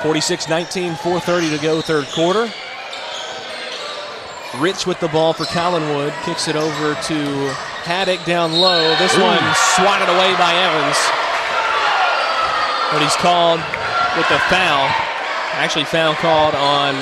[0.04, 2.52] 46 19, 4.30 to go, third quarter.
[4.60, 6.14] Rich with the ball for Collinwood.
[6.24, 7.18] Kicks it over to
[7.82, 8.96] Haddock down low.
[8.98, 9.42] This one
[9.74, 10.98] swatted away by Evans.
[12.94, 13.60] But he's called
[14.16, 14.86] with the foul.
[15.58, 16.94] Actually, foul called on.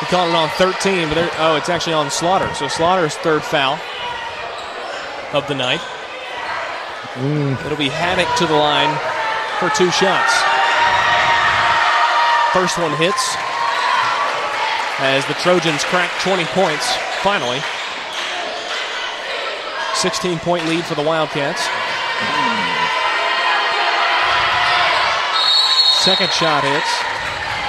[0.00, 2.52] He called it on 13, but oh, it's actually on Slaughter.
[2.54, 3.78] So Slaughter's third foul
[5.34, 5.80] of the night.
[7.14, 7.62] Mm.
[7.66, 8.96] It'll be Haddock to the line
[9.60, 10.32] for two shots.
[12.54, 13.36] First one hits
[14.98, 17.60] as the Trojans crack 20 points finally.
[19.94, 21.62] 16 point lead for the Wildcats.
[26.04, 26.90] Second shot hits.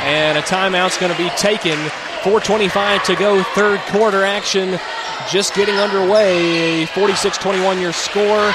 [0.04, 1.78] And a timeout's going to be taken.
[2.22, 4.80] 4.25 to go, third quarter action
[5.30, 6.86] just getting underway.
[6.88, 8.54] 46 21 your score.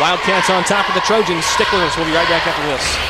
[0.00, 1.44] Wildcats on top of the Trojans.
[1.44, 1.96] Stick with us.
[1.96, 3.09] We'll be right back after this.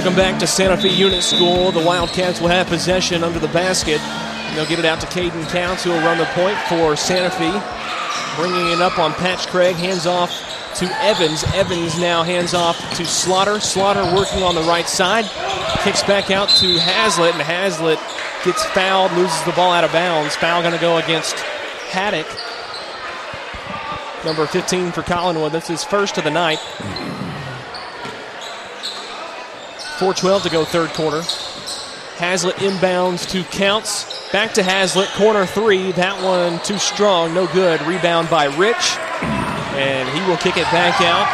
[0.00, 1.72] Welcome back to Santa Fe Unit School.
[1.72, 4.00] The Wildcats will have possession under the basket.
[4.00, 7.28] And they'll get it out to Caden Counts, who will run the point for Santa
[7.28, 7.50] Fe.
[8.40, 10.30] Bringing it up on Patch Craig, hands off
[10.76, 11.44] to Evans.
[11.52, 13.60] Evans now hands off to Slaughter.
[13.60, 15.26] Slaughter working on the right side.
[15.84, 17.98] Kicks back out to Hazlitt, and Hazlitt
[18.42, 20.34] gets fouled, loses the ball out of bounds.
[20.34, 21.34] Foul going to go against
[21.90, 22.26] Haddock.
[24.24, 25.52] Number 15 for Collinwood.
[25.52, 26.58] That's his first of the night.
[30.00, 31.20] 4.12 to go, third quarter.
[32.16, 34.30] Hazlitt inbounds to Counts.
[34.32, 35.92] Back to Hazlitt, corner three.
[35.92, 37.80] That one too strong, no good.
[37.82, 38.96] Rebound by Rich.
[39.76, 41.28] And he will kick it back out.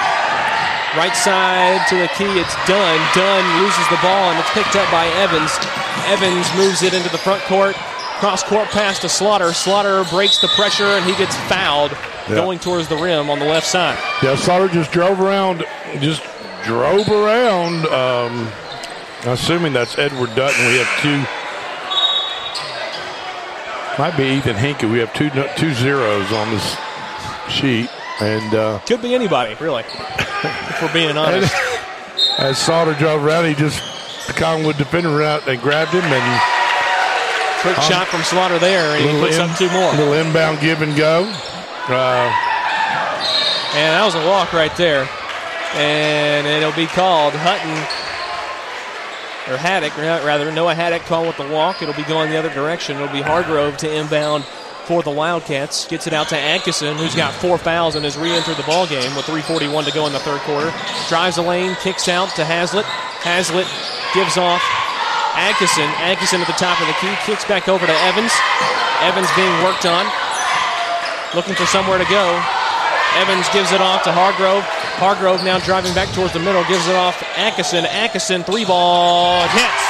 [0.99, 2.99] Right side to the key, it's Dunn.
[3.15, 5.53] Dunn loses the ball and it's picked up by Evans.
[6.11, 7.75] Evans moves it into the front court.
[8.19, 9.53] Cross court pass to Slaughter.
[9.53, 11.93] Slaughter breaks the pressure and he gets fouled
[12.29, 12.37] Yeah.
[12.37, 13.99] going towards the rim on the left side.
[14.23, 15.65] Yeah, Slaughter just drove around,
[16.01, 16.23] just
[16.67, 17.87] drove around.
[17.87, 18.49] Um,
[19.25, 20.67] assuming that's Edward Dutton.
[20.67, 21.23] We have two.
[24.03, 24.91] Might be Ethan Hinkey.
[24.91, 26.77] We have two two zeros on this
[27.49, 27.89] sheet,
[28.21, 31.55] and uh, Could be anybody, really, if we're being honest.
[32.39, 33.81] as Slaughter drove around, he just
[34.27, 36.41] the Collinwood defender ran out and grabbed him and
[37.63, 39.91] Quick Um, shot from Slaughter there, and he puts in- up two more.
[39.93, 41.23] Little inbound give and go.
[41.89, 42.31] Uh,
[43.75, 45.09] And that was a walk right there.
[45.77, 47.77] And it'll be called Hutton,
[49.53, 50.51] or Haddock, rather.
[50.51, 51.83] Noah Haddock called with the walk.
[51.83, 52.97] It'll be going the other direction.
[52.97, 54.45] It'll be Hargrove to inbound
[54.87, 55.87] for the Wildcats.
[55.87, 58.87] Gets it out to Atkinson, who's got four fouls and has re entered the ball
[58.87, 60.73] game with 3.41 to go in the third quarter.
[61.09, 62.87] Drives the lane, kicks out to Hazlitt.
[62.87, 63.67] Hazlitt
[64.15, 64.63] gives off
[65.35, 65.91] Atkinson.
[66.01, 68.33] Atkinson at the top of the key, kicks back over to Evans.
[69.03, 70.07] Evans being worked on.
[71.35, 72.41] Looking for somewhere to go.
[73.17, 74.63] Evans gives it off to Hargrove.
[75.01, 77.85] Hargrove now driving back towards the middle, gives it off Atkinson.
[77.87, 79.85] Atkinson, three ball, hits.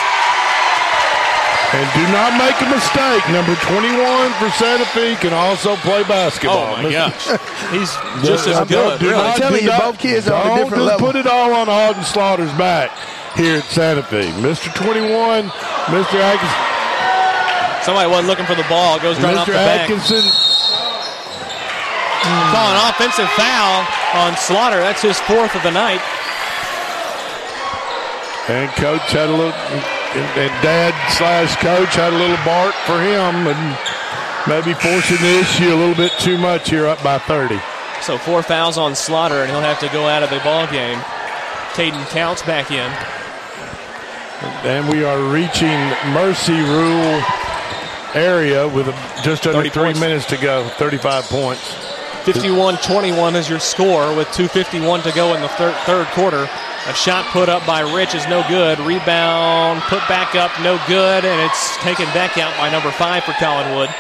[1.75, 3.23] and do not make a mistake.
[3.35, 6.77] Number 21 for Santa Fe can also play basketball.
[6.79, 7.27] Oh, my gosh.
[7.75, 7.91] He's
[8.25, 9.17] just as good, do really.
[9.19, 11.07] not- I'm telling do you, not- both kids are on a don't different just level.
[11.07, 12.91] put it all on Hogg and Slaughter's back
[13.37, 14.31] here at Santa Fe.
[14.41, 14.73] Mr.
[14.75, 15.51] 21,
[15.91, 16.15] Mr.
[16.23, 16.63] Atkinson.
[17.85, 18.97] Somebody wasn't looking for the ball.
[18.97, 19.53] It goes right off Mr.
[19.53, 19.89] the back.
[22.27, 22.53] Atkinson.
[22.53, 24.81] Call an offensive foul on Slaughter.
[24.81, 26.01] That's his fourth of the night.
[28.49, 33.01] And coach had a little, and, and dad slash coach had a little bark for
[33.03, 33.79] him and
[34.47, 37.59] maybe forcing the issue a little bit too much here up by 30.
[38.03, 40.99] So four fouls on Slaughter, and he'll have to go out of the ball game.
[41.75, 42.91] Caden Counts back in.
[44.65, 45.79] And we are reaching
[46.13, 47.23] Mercy Rule
[48.15, 48.87] area with
[49.23, 50.01] just under three points.
[50.01, 51.86] minutes to go, 35 points.
[52.27, 56.51] 51-21 is your score with 2.51 to go in the thir- third quarter.
[56.91, 58.81] A shot put up by Rich is no good.
[58.81, 63.31] Rebound put back up, no good, and it's taken back out by number five for
[63.39, 63.95] Collinwood.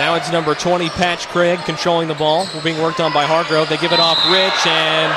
[0.00, 2.48] Now it's number 20, Patch Craig, controlling the ball.
[2.54, 3.68] We're being worked on by Hargrove.
[3.68, 5.12] They give it off Rich, and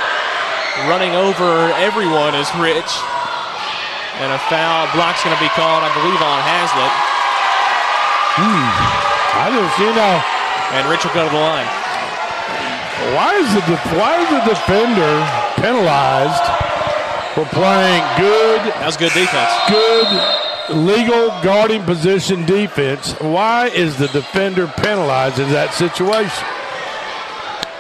[0.91, 2.91] running over everyone is Rich.
[4.19, 6.93] And a foul block's going to be called, I believe, on Hazlitt.
[8.35, 8.67] Hmm.
[9.39, 10.40] I just, you know.
[10.73, 11.67] And Rich will go to the line.
[13.15, 13.61] Why is the
[13.97, 15.13] why is the defender
[15.57, 16.45] penalized
[17.33, 18.61] for playing good?
[18.79, 19.51] That was good defense.
[19.67, 20.07] Good
[20.69, 23.13] legal guarding position defense.
[23.19, 26.45] Why is the defender penalized in that situation?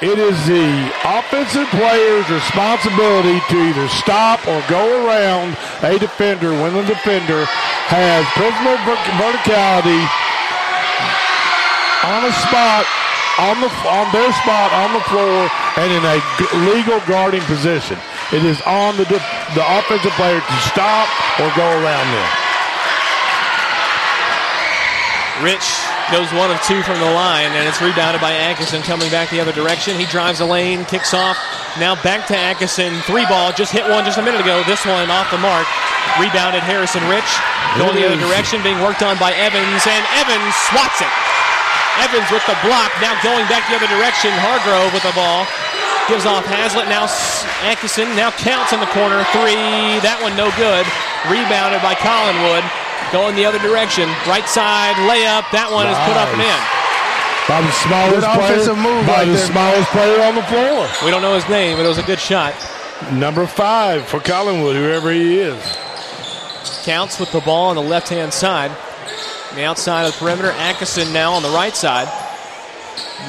[0.01, 0.65] It is the
[1.05, 7.45] offensive player's responsibility to either stop or go around a defender when the defender
[7.85, 10.01] has personal verticality
[12.03, 12.85] on a spot
[13.39, 16.17] on the on their spot on the floor and in a
[16.69, 17.97] legal guarding position.
[18.33, 21.07] It is on the the offensive player to stop
[21.39, 22.29] or go around them.
[25.41, 25.65] Rich
[26.11, 29.39] goes one of two from the line, and it's rebounded by Atkinson coming back the
[29.39, 29.97] other direction.
[29.97, 31.37] He drives the lane, kicks off.
[31.79, 32.93] Now back to Atkinson.
[33.09, 34.61] Three ball, just hit one just a minute ago.
[34.67, 35.65] This one off the mark.
[36.19, 37.25] Rebounded Harrison Rich.
[37.79, 41.30] Going the other direction, being worked on by Evans, and Evans swats it.
[42.01, 44.33] Evans with the block, now going back the other direction.
[44.41, 45.45] Hargrove with the ball.
[46.09, 47.05] Gives off Hazlitt, now
[47.61, 49.21] Atkinson, now counts in the corner.
[49.37, 50.83] Three, that one no good.
[51.29, 52.65] Rebounded by Collinwood.
[53.13, 54.09] Going the other direction.
[54.25, 55.45] Right side layup.
[55.53, 56.61] That one is put up and in.
[57.45, 59.45] By the smallest Good player, move by right the there.
[59.51, 60.89] smallest player on the floor.
[61.05, 62.55] We don't know his name, but it was a good shot.
[63.13, 65.61] Number five for Collinwood, whoever he is.
[66.83, 68.71] Counts with the ball on the left hand side.
[69.51, 70.51] On the outside of the perimeter.
[70.51, 72.07] Atkinson now on the right side.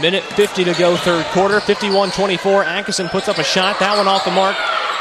[0.00, 1.60] Minute 50 to go, third quarter.
[1.60, 2.64] 51 24.
[2.64, 3.78] Atkinson puts up a shot.
[3.80, 4.56] That one off the mark.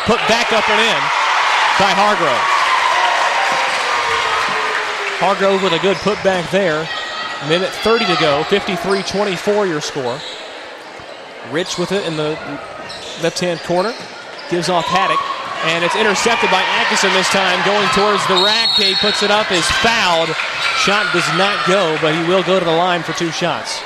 [0.06, 1.02] Put back up and in.
[1.78, 2.42] by Hargrove.
[5.22, 6.90] Hargrove with a good putback there.
[7.48, 8.44] Minute 30 to go.
[8.46, 10.20] 53 24 your score.
[11.52, 12.32] Rich with it in the
[13.22, 13.94] left hand corner.
[14.50, 15.20] Gives off Haddock.
[15.64, 18.74] And it's intercepted by Atkinson this time, going towards the rack.
[18.78, 20.30] He puts it up, is fouled.
[20.82, 23.82] Shot does not go, but he will go to the line for two shots.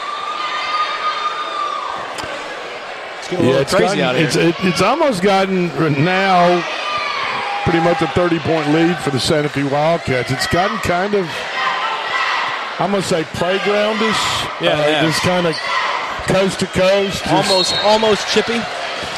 [3.19, 4.25] It's getting a little crazy gotten, out here.
[4.25, 5.67] It's, it, it's almost gotten
[6.05, 6.63] now
[7.65, 10.31] pretty much a 30 point lead for the Santa Fe Wildcats.
[10.31, 11.27] It's gotten kind of,
[12.79, 14.61] I'm going to say playgroundish.
[14.61, 15.01] Yeah, uh, yeah.
[15.01, 15.55] Just kind of
[16.27, 17.25] coast to coast.
[17.25, 18.61] just- almost, almost chippy.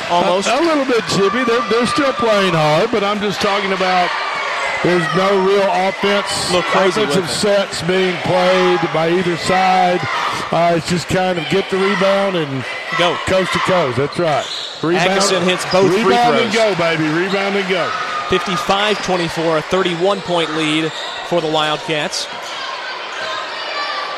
[0.10, 0.48] Almost.
[0.48, 1.44] A, a little bit chippy.
[1.44, 4.10] They're, they're still playing hard, but I'm just talking about
[4.84, 6.30] there's no real offense.
[6.52, 10.00] Look crazy with offensive sets being played by either side.
[10.52, 12.64] Uh, it's just kind of get the rebound and
[12.98, 13.98] go coast to coast.
[13.98, 14.46] That's right.
[14.84, 16.76] Rebound, Atkinson hits both free rebound and throws.
[16.76, 17.04] go, baby.
[17.04, 17.90] Rebound and go.
[18.30, 20.92] 55 24, a 31 point lead
[21.28, 22.28] for the Wildcats.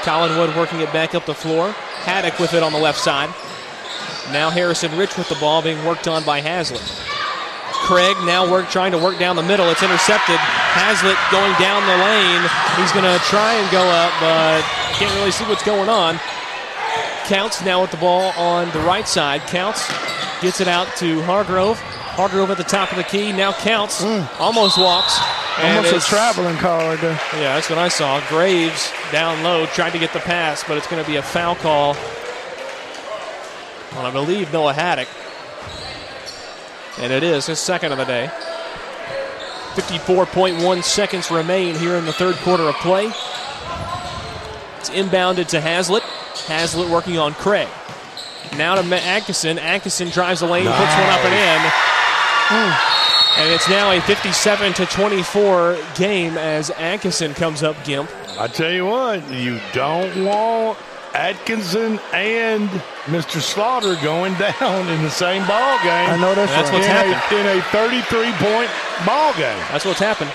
[0.01, 1.71] Collinwood working it back up the floor.
[2.03, 3.29] Haddock with it on the left side.
[4.31, 6.81] Now Harrison Rich with the ball being worked on by Hazlitt.
[7.89, 9.69] Craig now work trying to work down the middle.
[9.69, 10.37] It's intercepted.
[10.37, 12.43] Hazlitt going down the lane.
[12.77, 14.61] He's going to try and go up, but
[14.93, 16.19] can't really see what's going on.
[17.25, 19.41] Counts now with the ball on the right side.
[19.47, 19.87] Counts
[20.41, 21.79] gets it out to Hargrove.
[21.79, 23.31] Hargrove at the top of the key.
[23.31, 24.03] Now Counts.
[24.03, 24.27] Mm.
[24.39, 25.19] Almost walks.
[25.57, 27.19] Almost a traveling call right there.
[27.33, 28.21] Yeah, that's what I saw.
[28.29, 31.55] Graves down low tried to get the pass, but it's going to be a foul
[31.55, 31.95] call
[33.99, 35.07] on, I believe, Noah Haddock.
[36.99, 38.29] And it is his second of the day.
[39.75, 43.05] 54.1 seconds remain here in the third quarter of play.
[44.77, 46.03] It's inbounded to Hazlitt.
[46.47, 47.67] Hazlitt working on Craig.
[48.57, 49.59] Now to Atkinson.
[49.59, 51.71] Atkinson drives the lane, puts one up and in.
[53.37, 58.09] And it's now a 57 to 24 game as Atkinson comes up gimp.
[58.37, 60.77] I tell you what, you don't want
[61.13, 62.69] Atkinson and
[63.05, 63.41] Mr.
[63.41, 66.09] Slaughter going down in the same ball game.
[66.09, 66.73] I know that's That's right.
[66.73, 67.47] what's in happened.
[67.47, 68.69] A, in a 33 point
[69.05, 69.57] ball game.
[69.71, 70.31] That's what's happened.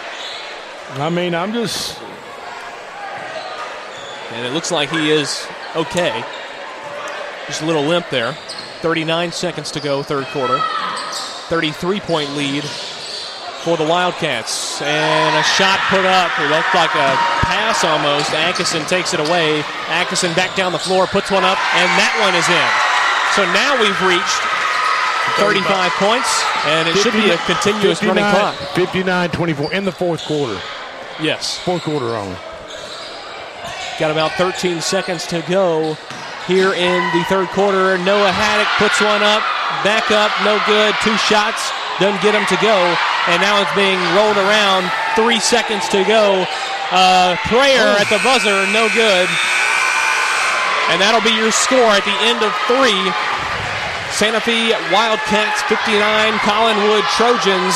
[1.00, 2.00] I mean, I'm just.
[4.32, 5.46] And it looks like he is
[5.76, 6.24] okay.
[7.46, 8.32] Just a little limp there.
[8.80, 10.58] 39 seconds to go, third quarter.
[11.48, 12.64] 33 point lead
[13.64, 14.82] for the Wildcats.
[14.82, 16.28] And a shot put up.
[16.38, 17.16] It looked like a
[17.48, 18.30] pass almost.
[18.36, 19.64] Atkinson takes it away.
[19.88, 22.70] Atkinson back down the floor, puts one up, and that one is in.
[23.32, 24.40] So now we've reached
[25.40, 28.54] 35 points, and it should be a continuous running clock.
[28.76, 30.60] 59 24 in the fourth quarter.
[31.20, 31.58] Yes.
[31.58, 32.36] Fourth quarter only.
[33.98, 35.96] Got about 13 seconds to go
[36.46, 37.96] here in the third quarter.
[37.98, 39.40] Noah Haddock puts one up,
[39.82, 40.94] back up, no good.
[41.00, 42.76] Two shots, doesn't get him to go.
[43.30, 44.90] And now it's being rolled around.
[45.14, 46.44] Three seconds to go.
[46.90, 49.28] Uh, prayer at the buzzer, no good.
[50.92, 53.08] And that'll be your score at the end of three.
[54.12, 55.98] Santa Fe Wildcats 59,
[56.44, 57.74] Collinwood Trojans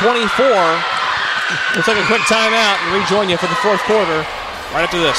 [0.00, 0.30] 24.
[1.74, 4.24] We'll take a quick timeout and rejoin you for the fourth quarter
[4.72, 5.18] right after this.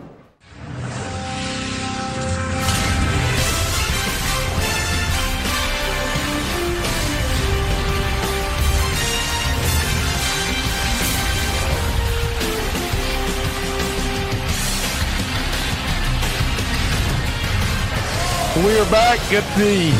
[18.65, 19.91] We are back at the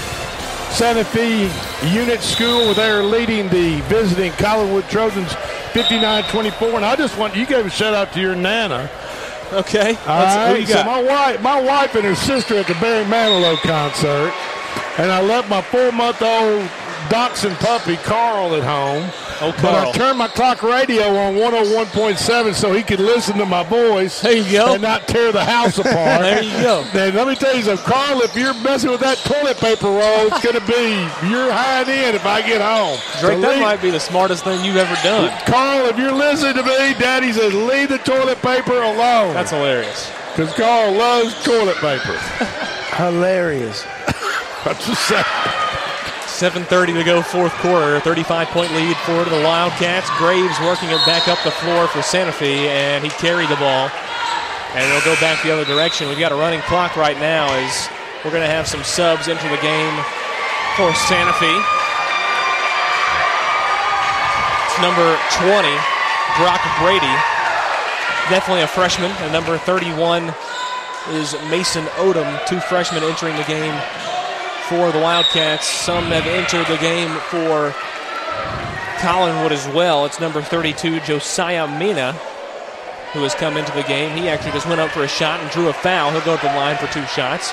[0.71, 1.49] Santa Fe
[1.91, 5.31] Unit School where they're leading the visiting Collinwood Trojans
[5.73, 6.75] 59-24.
[6.75, 8.87] And I just want you gave a shout out to your nana.
[9.51, 9.97] Okay.
[10.05, 10.67] All right.
[10.67, 14.31] So my wife, my wife and her sister at the Barry Manilow concert,
[15.01, 16.69] and I left my four-month-old
[17.09, 19.09] dachshund puppy Carl at home.
[19.43, 19.93] Oh, But I Carl.
[19.93, 24.21] turned my clock radio on 101.7 so he could listen to my voice.
[24.21, 24.73] There you go.
[24.73, 26.21] And not tear the house apart.
[26.21, 26.83] There you go.
[26.93, 30.27] And let me tell you something, Carl, if you're messing with that toilet paper roll,
[30.27, 30.91] it's going to be
[31.29, 32.99] your high end if I get home.
[33.19, 35.31] Drake, So that leave- might be the smartest thing you've ever done.
[35.45, 39.33] Carl, if you're listening to me, Daddy says leave the toilet paper alone.
[39.33, 40.11] That's hilarious.
[40.35, 42.13] Because Carl loves toilet paper.
[42.95, 43.83] Hilarious.
[44.63, 45.23] That's just saying.
[46.41, 47.99] 7.30 to go, fourth quarter.
[47.99, 50.09] 35 point lead for the Wildcats.
[50.17, 53.93] Graves working it back up the floor for Santa Fe, and he carried the ball.
[54.73, 56.09] And it'll go back the other direction.
[56.09, 57.89] We've got a running clock right now as
[58.25, 59.93] we're going to have some subs into the game
[60.73, 61.53] for Santa Fe.
[64.65, 65.13] It's number
[65.45, 65.69] 20,
[66.41, 67.13] Brock Brady.
[68.33, 69.11] Definitely a freshman.
[69.21, 70.33] And number 31
[71.13, 73.77] is Mason Odom, two freshmen entering the game
[74.71, 75.67] for the Wildcats.
[75.67, 77.75] Some have entered the game for
[79.03, 80.05] Collinwood as well.
[80.05, 82.13] It's number 32, Josiah Mina,
[83.11, 84.15] who has come into the game.
[84.15, 86.15] He actually just went up for a shot and drew a foul.
[86.15, 87.51] He'll go to the line for two shots.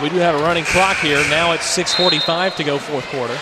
[0.00, 1.20] We do have a running clock here.
[1.28, 3.36] Now it's 6.45 to go fourth quarter.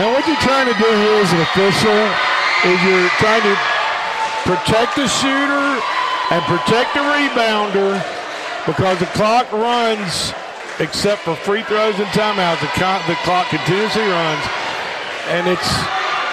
[0.00, 2.00] And what you're trying to do here as an official
[2.72, 3.54] is you're trying to
[4.48, 5.76] protect the shooter
[6.32, 8.00] and protect the rebounder
[8.64, 10.32] because the clock runs,
[10.80, 14.44] except for free throws and timeouts, the, co- the clock continuously runs.
[15.28, 15.68] And it's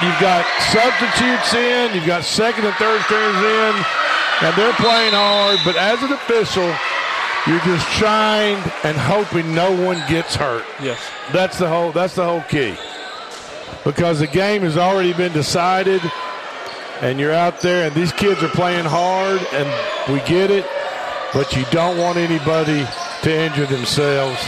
[0.01, 3.73] you've got substitutes in, you've got second and third stringers in,
[4.43, 5.59] and they're playing hard.
[5.65, 6.67] But as an official,
[7.47, 10.65] you're just trying and hoping no one gets hurt.
[10.81, 10.99] Yes.
[11.31, 12.75] That's the whole that's the whole key.
[13.83, 16.01] Because the game has already been decided
[17.01, 20.65] and you're out there and these kids are playing hard and we get it,
[21.33, 22.87] but you don't want anybody
[23.25, 24.39] to injure themselves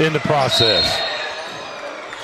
[0.00, 1.00] in the process.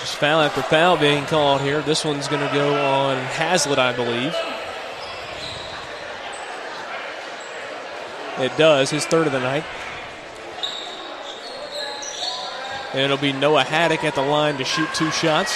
[0.01, 1.83] Just foul after foul being called here.
[1.83, 4.35] This one's going to go on Hazlitt, I believe.
[8.45, 9.63] It does, his third of the night.
[12.93, 15.55] And it'll be Noah Haddock at the line to shoot two shots.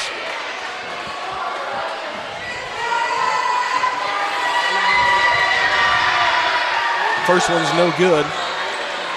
[7.27, 8.25] First one's no good.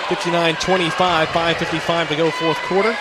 [0.09, 2.95] 59 25, 5.55 to go, fourth quarter.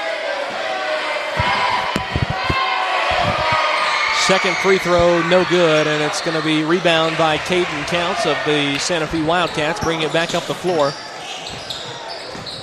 [4.27, 8.37] Second free throw, no good, and it's going to be rebound by Caden Counts of
[8.45, 10.93] the Santa Fe Wildcats, bringing it back up the floor.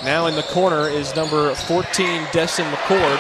[0.04, 3.18] Now in the corner is number 14, Destin McCord.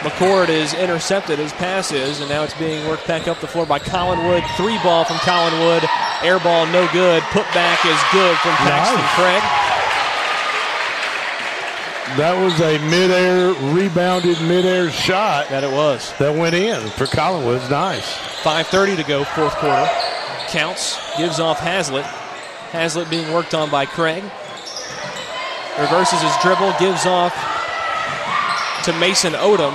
[0.00, 3.64] McCord is intercepted, his pass is, and now it's being worked back up the floor
[3.64, 4.44] by Collinwood.
[4.56, 5.88] Three ball from Collinwood.
[6.24, 7.22] Air ball, no good.
[7.30, 9.14] Put back is good from Paxton Nice.
[9.14, 9.63] Craig.
[12.16, 15.48] That was a midair rebounded midair shot.
[15.48, 16.12] That it was.
[16.18, 17.68] That went in for Collinwood.
[17.70, 18.06] Nice.
[18.44, 19.88] 5.30 to go, fourth quarter.
[20.48, 22.04] Counts, gives off Hazlitt.
[22.70, 24.22] Hazlitt being worked on by Craig.
[25.80, 27.34] Reverses his dribble, gives off
[28.84, 29.72] to Mason Odom.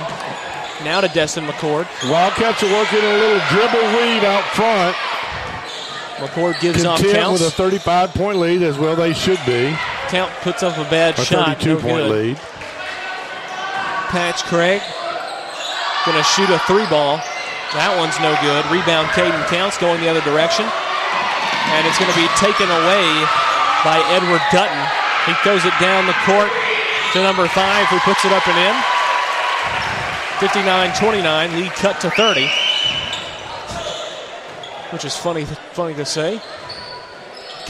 [0.82, 1.86] Now to Destin McCord.
[2.10, 4.96] Wildcats are working a little dribble weave out front.
[6.16, 7.42] McCord gives off Counts.
[7.42, 9.76] with a 35 point lead, as well they should be.
[10.10, 11.58] Count puts up a bad A shot.
[11.62, 12.10] 32 no point good.
[12.10, 12.36] lead.
[14.10, 14.82] Patch Craig.
[16.04, 17.22] Gonna shoot a three ball.
[17.78, 18.66] That one's no good.
[18.74, 20.66] Rebound Caden Counts going the other direction.
[20.66, 23.06] And it's gonna be taken away
[23.86, 24.82] by Edward Dutton.
[25.30, 26.50] He throws it down the court
[27.14, 28.74] to number five, who puts it up and in.
[30.42, 32.48] 59-29, lead cut to 30.
[34.90, 36.40] Which is funny, funny to say.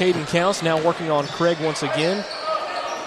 [0.01, 2.25] Caden Counts now working on Craig once again.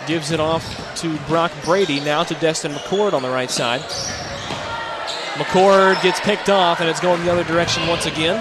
[0.06, 0.64] Gives it off
[0.98, 2.00] to Brock Brady.
[2.00, 3.82] Now to Destin McCord on the right side.
[5.42, 8.36] McCord gets picked off, and it's going the other direction once again.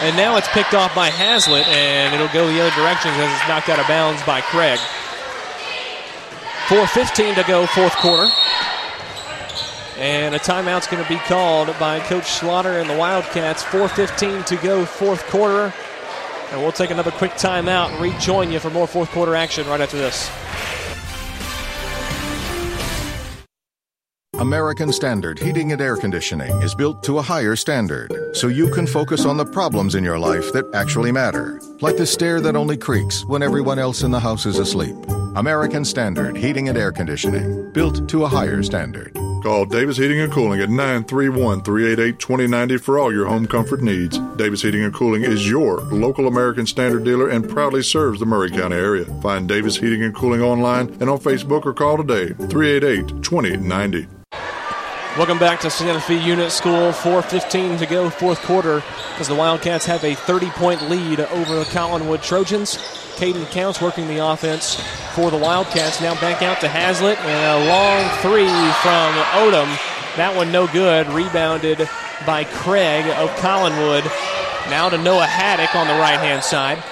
[0.00, 3.48] And now it's picked off by Hazlitt, and it'll go the other direction as it's
[3.48, 4.78] knocked out of bounds by Craig.
[6.68, 8.30] 4.15 to go, fourth quarter.
[9.98, 13.64] And a timeout's going to be called by Coach Slaughter and the Wildcats.
[13.64, 15.74] 4.15 to go, fourth quarter.
[16.52, 19.80] And we'll take another quick timeout and rejoin you for more fourth quarter action right
[19.80, 20.30] after this.
[24.38, 28.86] American Standard Heating and Air Conditioning is built to a higher standard so you can
[28.86, 32.76] focus on the problems in your life that actually matter, like the stair that only
[32.76, 34.94] creaks when everyone else in the house is asleep.
[35.36, 39.16] American Standard Heating and Air Conditioning, built to a higher standard.
[39.46, 44.18] Call Davis Heating and Cooling at 931 388 2090 for all your home comfort needs.
[44.34, 48.50] Davis Heating and Cooling is your local American Standard dealer and proudly serves the Maury
[48.50, 49.04] County area.
[49.22, 54.08] Find Davis Heating and Cooling online and on Facebook or call today 388 2090.
[55.16, 56.90] Welcome back to Santa Fe Unit School.
[56.90, 58.82] 4.15 to go, fourth quarter,
[59.20, 63.05] as the Wildcats have a 30 point lead over the Collinwood Trojans.
[63.16, 64.74] Caden Counts working the offense
[65.14, 66.02] for the Wildcats.
[66.02, 68.52] Now back out to Hazlitt, and a long three
[68.84, 69.68] from Odom.
[70.16, 71.08] That one no good.
[71.08, 71.88] Rebounded
[72.26, 74.04] by Craig of Collinwood.
[74.68, 76.82] Now to Noah Haddock on the right hand side.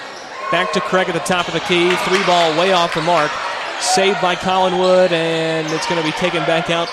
[0.51, 1.93] Back to Craig at the top of the key.
[2.09, 3.31] Three ball way off the mark.
[3.79, 6.87] Saved by Collinwood, and it's going to be taken back out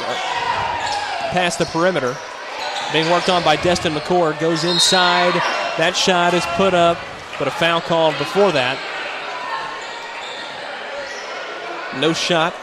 [1.32, 2.14] past the perimeter.
[2.92, 4.38] Being worked on by Destin McCord.
[4.40, 5.32] Goes inside.
[5.78, 6.98] That shot is put up,
[7.38, 8.76] but a foul called before that.
[12.00, 12.54] No shot.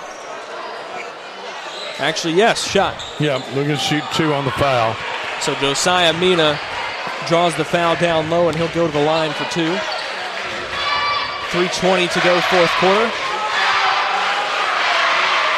[1.99, 2.95] Actually, yes, shot.
[3.19, 4.95] Yeah, we're going to shoot two on the foul.
[5.41, 6.59] So Josiah Mina
[7.27, 9.75] draws the foul down low, and he'll go to the line for two.
[11.51, 13.11] 3.20 to go, fourth quarter.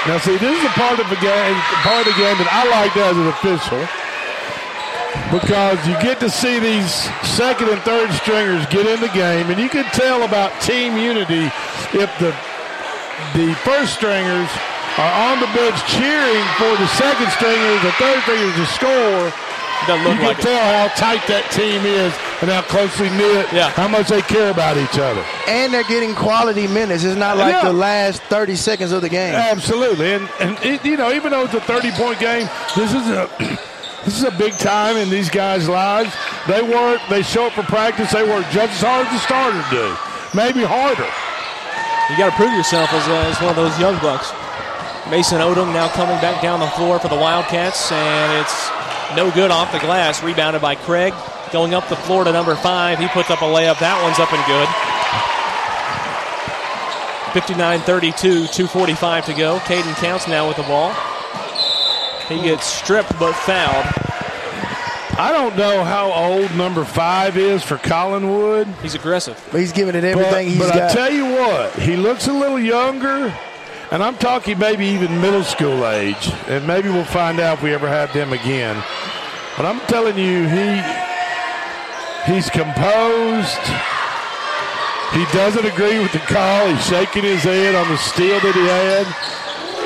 [0.08, 2.66] Now, see, this is a part of the game, part of the game that I
[2.74, 3.86] like as an official
[5.32, 6.92] because you get to see these
[7.28, 11.52] second and third stringers get in the game, and you can tell about team unity
[11.94, 12.36] if the
[13.34, 14.50] the first stringers
[14.98, 19.34] are on the bench cheering for the second stringers, the third stringers to score.
[19.88, 23.48] Doesn't look you like can tell how tight that team is and how closely knit,
[23.52, 23.70] Yeah.
[23.72, 25.24] how much they care about each other.
[25.48, 27.04] And they're getting quality minutes.
[27.04, 27.64] It's not like Yeah.
[27.64, 29.34] the last 30 seconds of the game.
[29.34, 33.28] Absolutely, and and it, you know, even though it's a thirty-point game, this is a
[34.06, 36.14] this is a big time in these guys' lives.
[36.48, 39.66] They work, they show up for practice, they work just as hard as the starters
[39.72, 39.96] do,
[40.38, 41.10] maybe harder.
[42.12, 44.34] You got to prove yourself as, uh, as one of those young bucks.
[45.10, 48.70] Mason Odom now coming back down the floor for the Wildcats, and it's
[49.16, 50.22] no good off the glass.
[50.22, 51.14] Rebounded by Craig.
[51.54, 53.00] Going up the floor to number five.
[53.00, 53.80] He puts up a layup.
[53.80, 54.68] That one's up and good.
[57.34, 59.60] 59 32, 2.45 to go.
[59.60, 60.94] Caden Counts now with the ball.
[62.28, 64.11] He gets stripped but fouled.
[65.18, 68.74] I don't know how old number five is for Collinwood.
[68.82, 69.38] He's aggressive.
[69.52, 70.92] He's giving it everything but, he's but got.
[70.92, 73.34] I tell you what, he looks a little younger,
[73.92, 77.74] and I'm talking maybe even middle school age, and maybe we'll find out if we
[77.74, 78.82] ever have them again.
[79.58, 80.82] But I'm telling you, he
[82.34, 83.60] he's composed.
[85.14, 86.68] He doesn't agree with the call.
[86.68, 89.06] He's shaking his head on the steal that he had.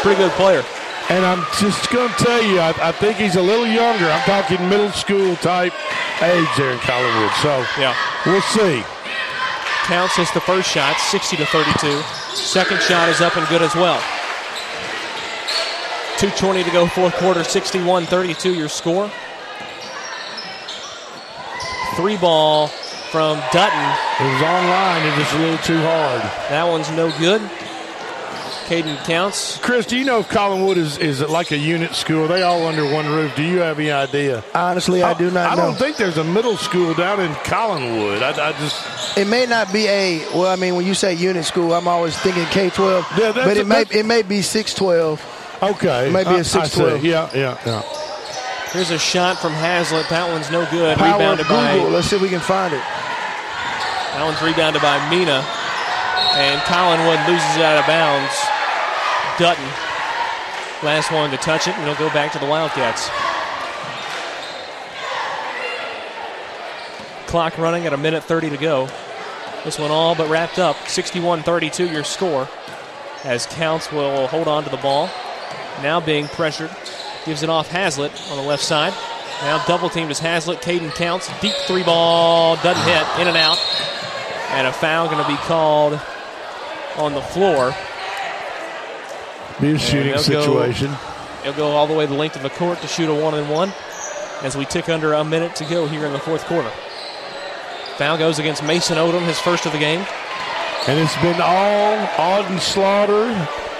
[0.02, 0.64] Pretty good player.
[1.10, 4.06] And I'm just going to tell you, I, I think he's a little younger.
[4.10, 5.74] I'm talking middle school type
[6.22, 7.32] age there in Collinwood.
[7.44, 7.96] So Yeah.
[8.26, 8.84] we'll see.
[9.86, 12.02] Counts as the first shot, 60 to 32.
[12.36, 14.00] Second shot is up and good as well.
[16.18, 19.12] 2.20 to go, fourth quarter, 61 32 your score.
[21.96, 22.68] Three ball
[23.12, 24.26] from Dutton.
[24.26, 25.06] It was online.
[25.06, 26.22] it was a little too hard.
[26.50, 27.42] That one's no good.
[28.66, 29.58] Caden Counts.
[29.60, 32.26] Chris, do you know if Collinwood is, is it like a unit school?
[32.26, 33.36] Are they all under one roof?
[33.36, 34.44] Do you have any idea?
[34.54, 35.62] Honestly, I do not I know.
[35.68, 38.22] don't think there's a middle school down in Collinwood.
[38.24, 40.48] I, I just It may not be a well.
[40.48, 43.18] I mean, when you say unit school, I'm always thinking K-12.
[43.18, 45.20] Yeah, that's but a- it may it may be 6-12.
[45.76, 46.08] okay.
[46.08, 46.60] It might be I- a I see.
[46.60, 47.04] 6-12.
[47.04, 47.82] Yeah, yeah, yeah.
[48.74, 50.10] Here's a shot from Hazlitt.
[50.10, 50.98] That one's no good.
[50.98, 51.62] Power rebounded Google.
[51.64, 52.82] by Let's see if we can find it.
[52.82, 55.46] that one's rebounded by Mina.
[56.36, 58.36] And Collinwood loses it out of bounds.
[59.38, 59.66] Dutton.
[60.84, 63.10] Last one to touch it, and it'll go back to the Wildcats.
[67.28, 68.88] Clock running at a minute 30 to go.
[69.64, 70.76] This one all but wrapped up.
[70.88, 72.48] 61 32 your score.
[73.24, 75.10] As Counts will hold on to the ball.
[75.82, 76.70] Now being pressured.
[77.26, 78.94] Gives it off Hazlitt on the left side.
[79.42, 80.62] Now double teamed is Hazlitt.
[80.62, 81.30] Caden Counts.
[81.42, 82.58] Deep three ball.
[82.58, 83.20] Doesn't hit.
[83.20, 83.58] In and out.
[84.52, 86.00] And a foul going to be called
[86.98, 87.76] on the floor.
[89.62, 90.92] Be a shooting they'll go- situation.
[91.44, 93.50] He'll go all the way the length of the court to shoot a one and
[93.50, 93.72] one
[94.42, 96.72] as we tick under a minute to go here in the fourth quarter.
[97.98, 100.06] Foul goes against Mason Odom, his first of the game.
[100.88, 103.28] And it's been all Alden Slaughter,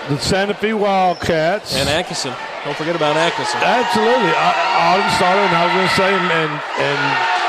[0.10, 1.76] the Santa Fe Wildcats.
[1.76, 2.34] And Atkinson.
[2.64, 3.60] Don't forget about Atkinson.
[3.62, 4.32] Absolutely.
[4.32, 4.54] Uh,
[4.90, 7.02] Alden Slaughter, and I was going to say, and, and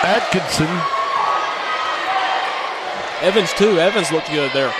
[0.04, 0.68] Atkinson.
[3.22, 3.78] Evans, too.
[3.80, 4.72] Evans looked good there.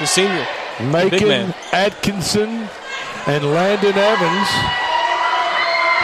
[0.00, 0.46] The senior.
[0.80, 1.54] Macon.
[1.72, 2.68] Atkinson
[3.26, 4.48] and Landon Evans,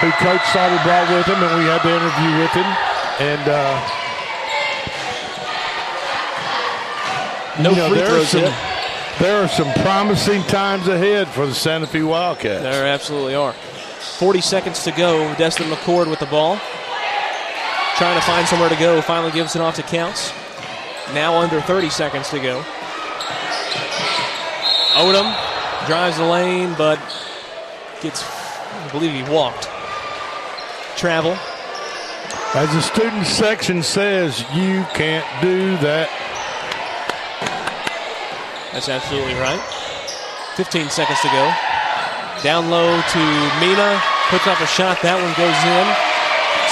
[0.00, 2.68] who Coach Slaughter brought with him, and we had the interview with him.
[3.20, 4.02] And uh,
[7.60, 8.54] No you know, free there are throws some.
[9.20, 12.62] There are some promising times ahead for the Santa Fe Wildcats.
[12.62, 13.52] There absolutely are.
[13.52, 15.32] 40 seconds to go.
[15.34, 16.58] Destin McCord with the ball.
[17.96, 19.02] Trying to find somewhere to go.
[19.02, 20.32] Finally gives it off to Counts.
[21.12, 22.64] Now under 30 seconds to go.
[24.94, 25.34] Odom
[25.86, 26.98] drives the lane, but
[28.00, 29.68] gets, I believe he walked.
[30.96, 31.36] Travel.
[32.54, 36.08] As the student section says, you can't do that.
[38.72, 39.60] That's absolutely right.
[40.56, 41.44] 15 seconds to go.
[42.42, 43.22] Down low to
[43.60, 44.00] Mina.
[44.28, 45.00] Puts up a shot.
[45.00, 45.86] That one goes in.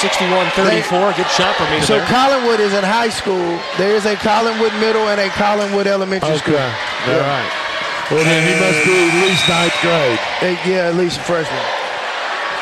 [0.00, 1.16] 61-34.
[1.16, 1.84] Good shot for Mina.
[1.84, 2.06] So there.
[2.08, 3.60] Collinwood is in high school.
[3.76, 6.56] There is a Collinwood Middle and a Collinwood Elementary School.
[6.56, 7.12] Okay.
[7.12, 7.69] All right.
[8.10, 10.18] Well, then he must be at least ninth grade.
[10.42, 11.62] Eh, Yeah, at least a freshman.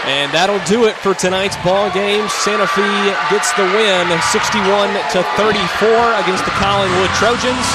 [0.06, 2.28] And that'll do it for tonight's ball game.
[2.28, 2.84] Santa Fe
[3.32, 7.66] gets the win 61 to 34 against the Collinwood Trojans.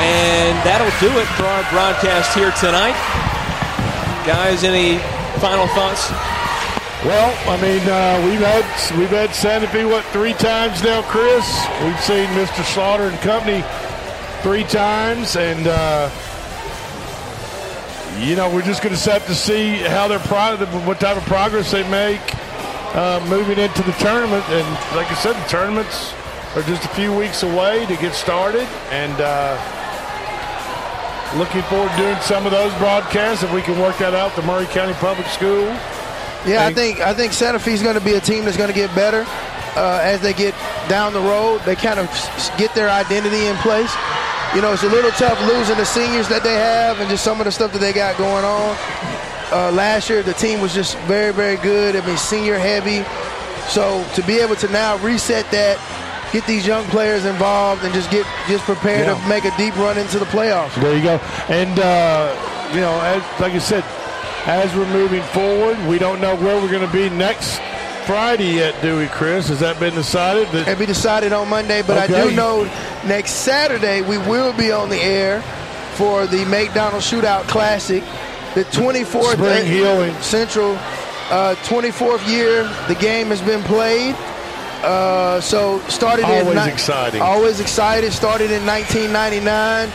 [0.00, 2.96] And that'll do it for our broadcast here tonight.
[4.26, 4.98] Guys, any
[5.40, 6.10] final thoughts?
[7.04, 8.64] Well, I mean, uh, we've had
[8.98, 11.44] we've had Santa Fe what three times now, Chris.
[11.84, 12.64] We've seen Mr.
[12.64, 13.62] Slaughter and company
[14.42, 16.08] three times, and uh,
[18.18, 21.24] you know we're just going to have to see how their pro- what type of
[21.24, 22.20] progress they make
[22.94, 24.44] uh, moving into the tournament.
[24.50, 24.66] And
[24.96, 26.14] like I said, the tournaments
[26.54, 29.20] are just a few weeks away to get started, and.
[29.20, 29.80] Uh,
[31.36, 34.36] Looking forward to doing some of those broadcasts if we can work that out.
[34.36, 35.64] The Maury County Public School.
[36.46, 38.68] Yeah, I think I think Santa Fe is going to be a team that's going
[38.68, 39.24] to get better
[39.74, 40.54] uh, as they get
[40.88, 41.60] down the road.
[41.66, 42.06] They kind of
[42.56, 43.90] get their identity in place.
[44.54, 47.40] You know, it's a little tough losing the seniors that they have and just some
[47.40, 48.76] of the stuff that they got going on.
[49.50, 51.96] Uh, last year, the team was just very, very good.
[51.96, 53.02] I mean, senior heavy.
[53.68, 55.76] So to be able to now reset that,
[56.32, 59.14] get these young players involved, and just get just prepared Yeah.
[59.20, 60.74] to make a deep run into the playoffs.
[60.80, 61.16] There you go.
[61.48, 62.30] And, uh,
[62.72, 63.82] you know, as, like I said,
[64.46, 67.60] as we're moving forward, we don't know where we're going to be next
[68.06, 69.48] Friday yet, do we, Chris?
[69.48, 70.48] Has that been decided?
[70.48, 72.64] That- It'll be decided on Monday, but I do know
[73.06, 75.42] next Saturday we will be on the air
[75.94, 78.02] for the McDonald's Shootout Classic,
[78.54, 80.76] the 24th Spring Central,
[81.30, 84.14] uh, 24th year the game has been played.
[84.82, 87.22] Uh, so started in Always ni- exciting.
[87.22, 88.12] Always excited.
[88.12, 89.90] Started in 1999.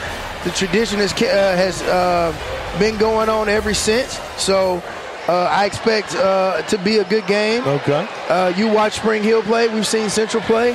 [0.46, 1.18] The tradition has uh,
[1.56, 2.34] has uh,
[2.80, 4.20] been going on ever since.
[4.38, 4.82] So
[5.30, 7.62] uh, I expect uh, to be a good game.
[7.64, 8.08] Okay.
[8.30, 9.68] Uh, you watch Spring Hill play.
[9.68, 10.72] We've seen Central play.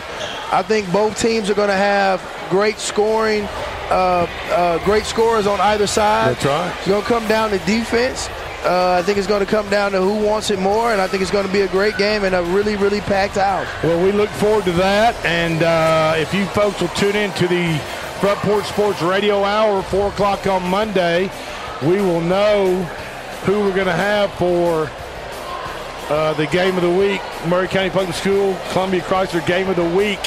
[0.52, 3.48] I think both teams are going to have great scoring,
[3.90, 6.36] uh, uh, great scorers on either side.
[6.36, 6.76] That's right.
[6.78, 8.28] It's going to come down to defense.
[8.64, 11.08] Uh, I think it's going to come down to who wants it more, and I
[11.08, 13.66] think it's going to be a great game and a really, really packed house.
[13.82, 15.16] Well, we look forward to that.
[15.24, 17.76] And uh, if you folks will tune in to the
[18.20, 21.28] Front Porch Sports Radio Hour, 4 o'clock on Monday,
[21.82, 22.88] we will know
[23.44, 24.90] who we're going to have for
[26.10, 29.84] uh, the game of the week, Maury County Public School, Columbia Chrysler Game of the
[29.84, 30.20] Week,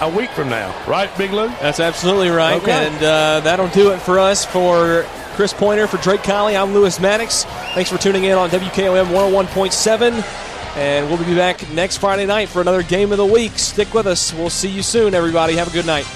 [0.00, 0.74] a week from now.
[0.88, 1.48] Right, Big Lou?
[1.48, 2.60] That's absolutely right.
[2.60, 2.86] Okay.
[2.86, 4.44] And uh, that'll do it for us.
[4.44, 7.44] For Chris Pointer, for Drake Colley, I'm Lewis Maddox.
[7.74, 10.76] Thanks for tuning in on WKOM 101.7.
[10.76, 13.52] And we'll be back next Friday night for another game of the week.
[13.52, 14.34] Stick with us.
[14.34, 15.54] We'll see you soon, everybody.
[15.54, 16.06] Have a good night.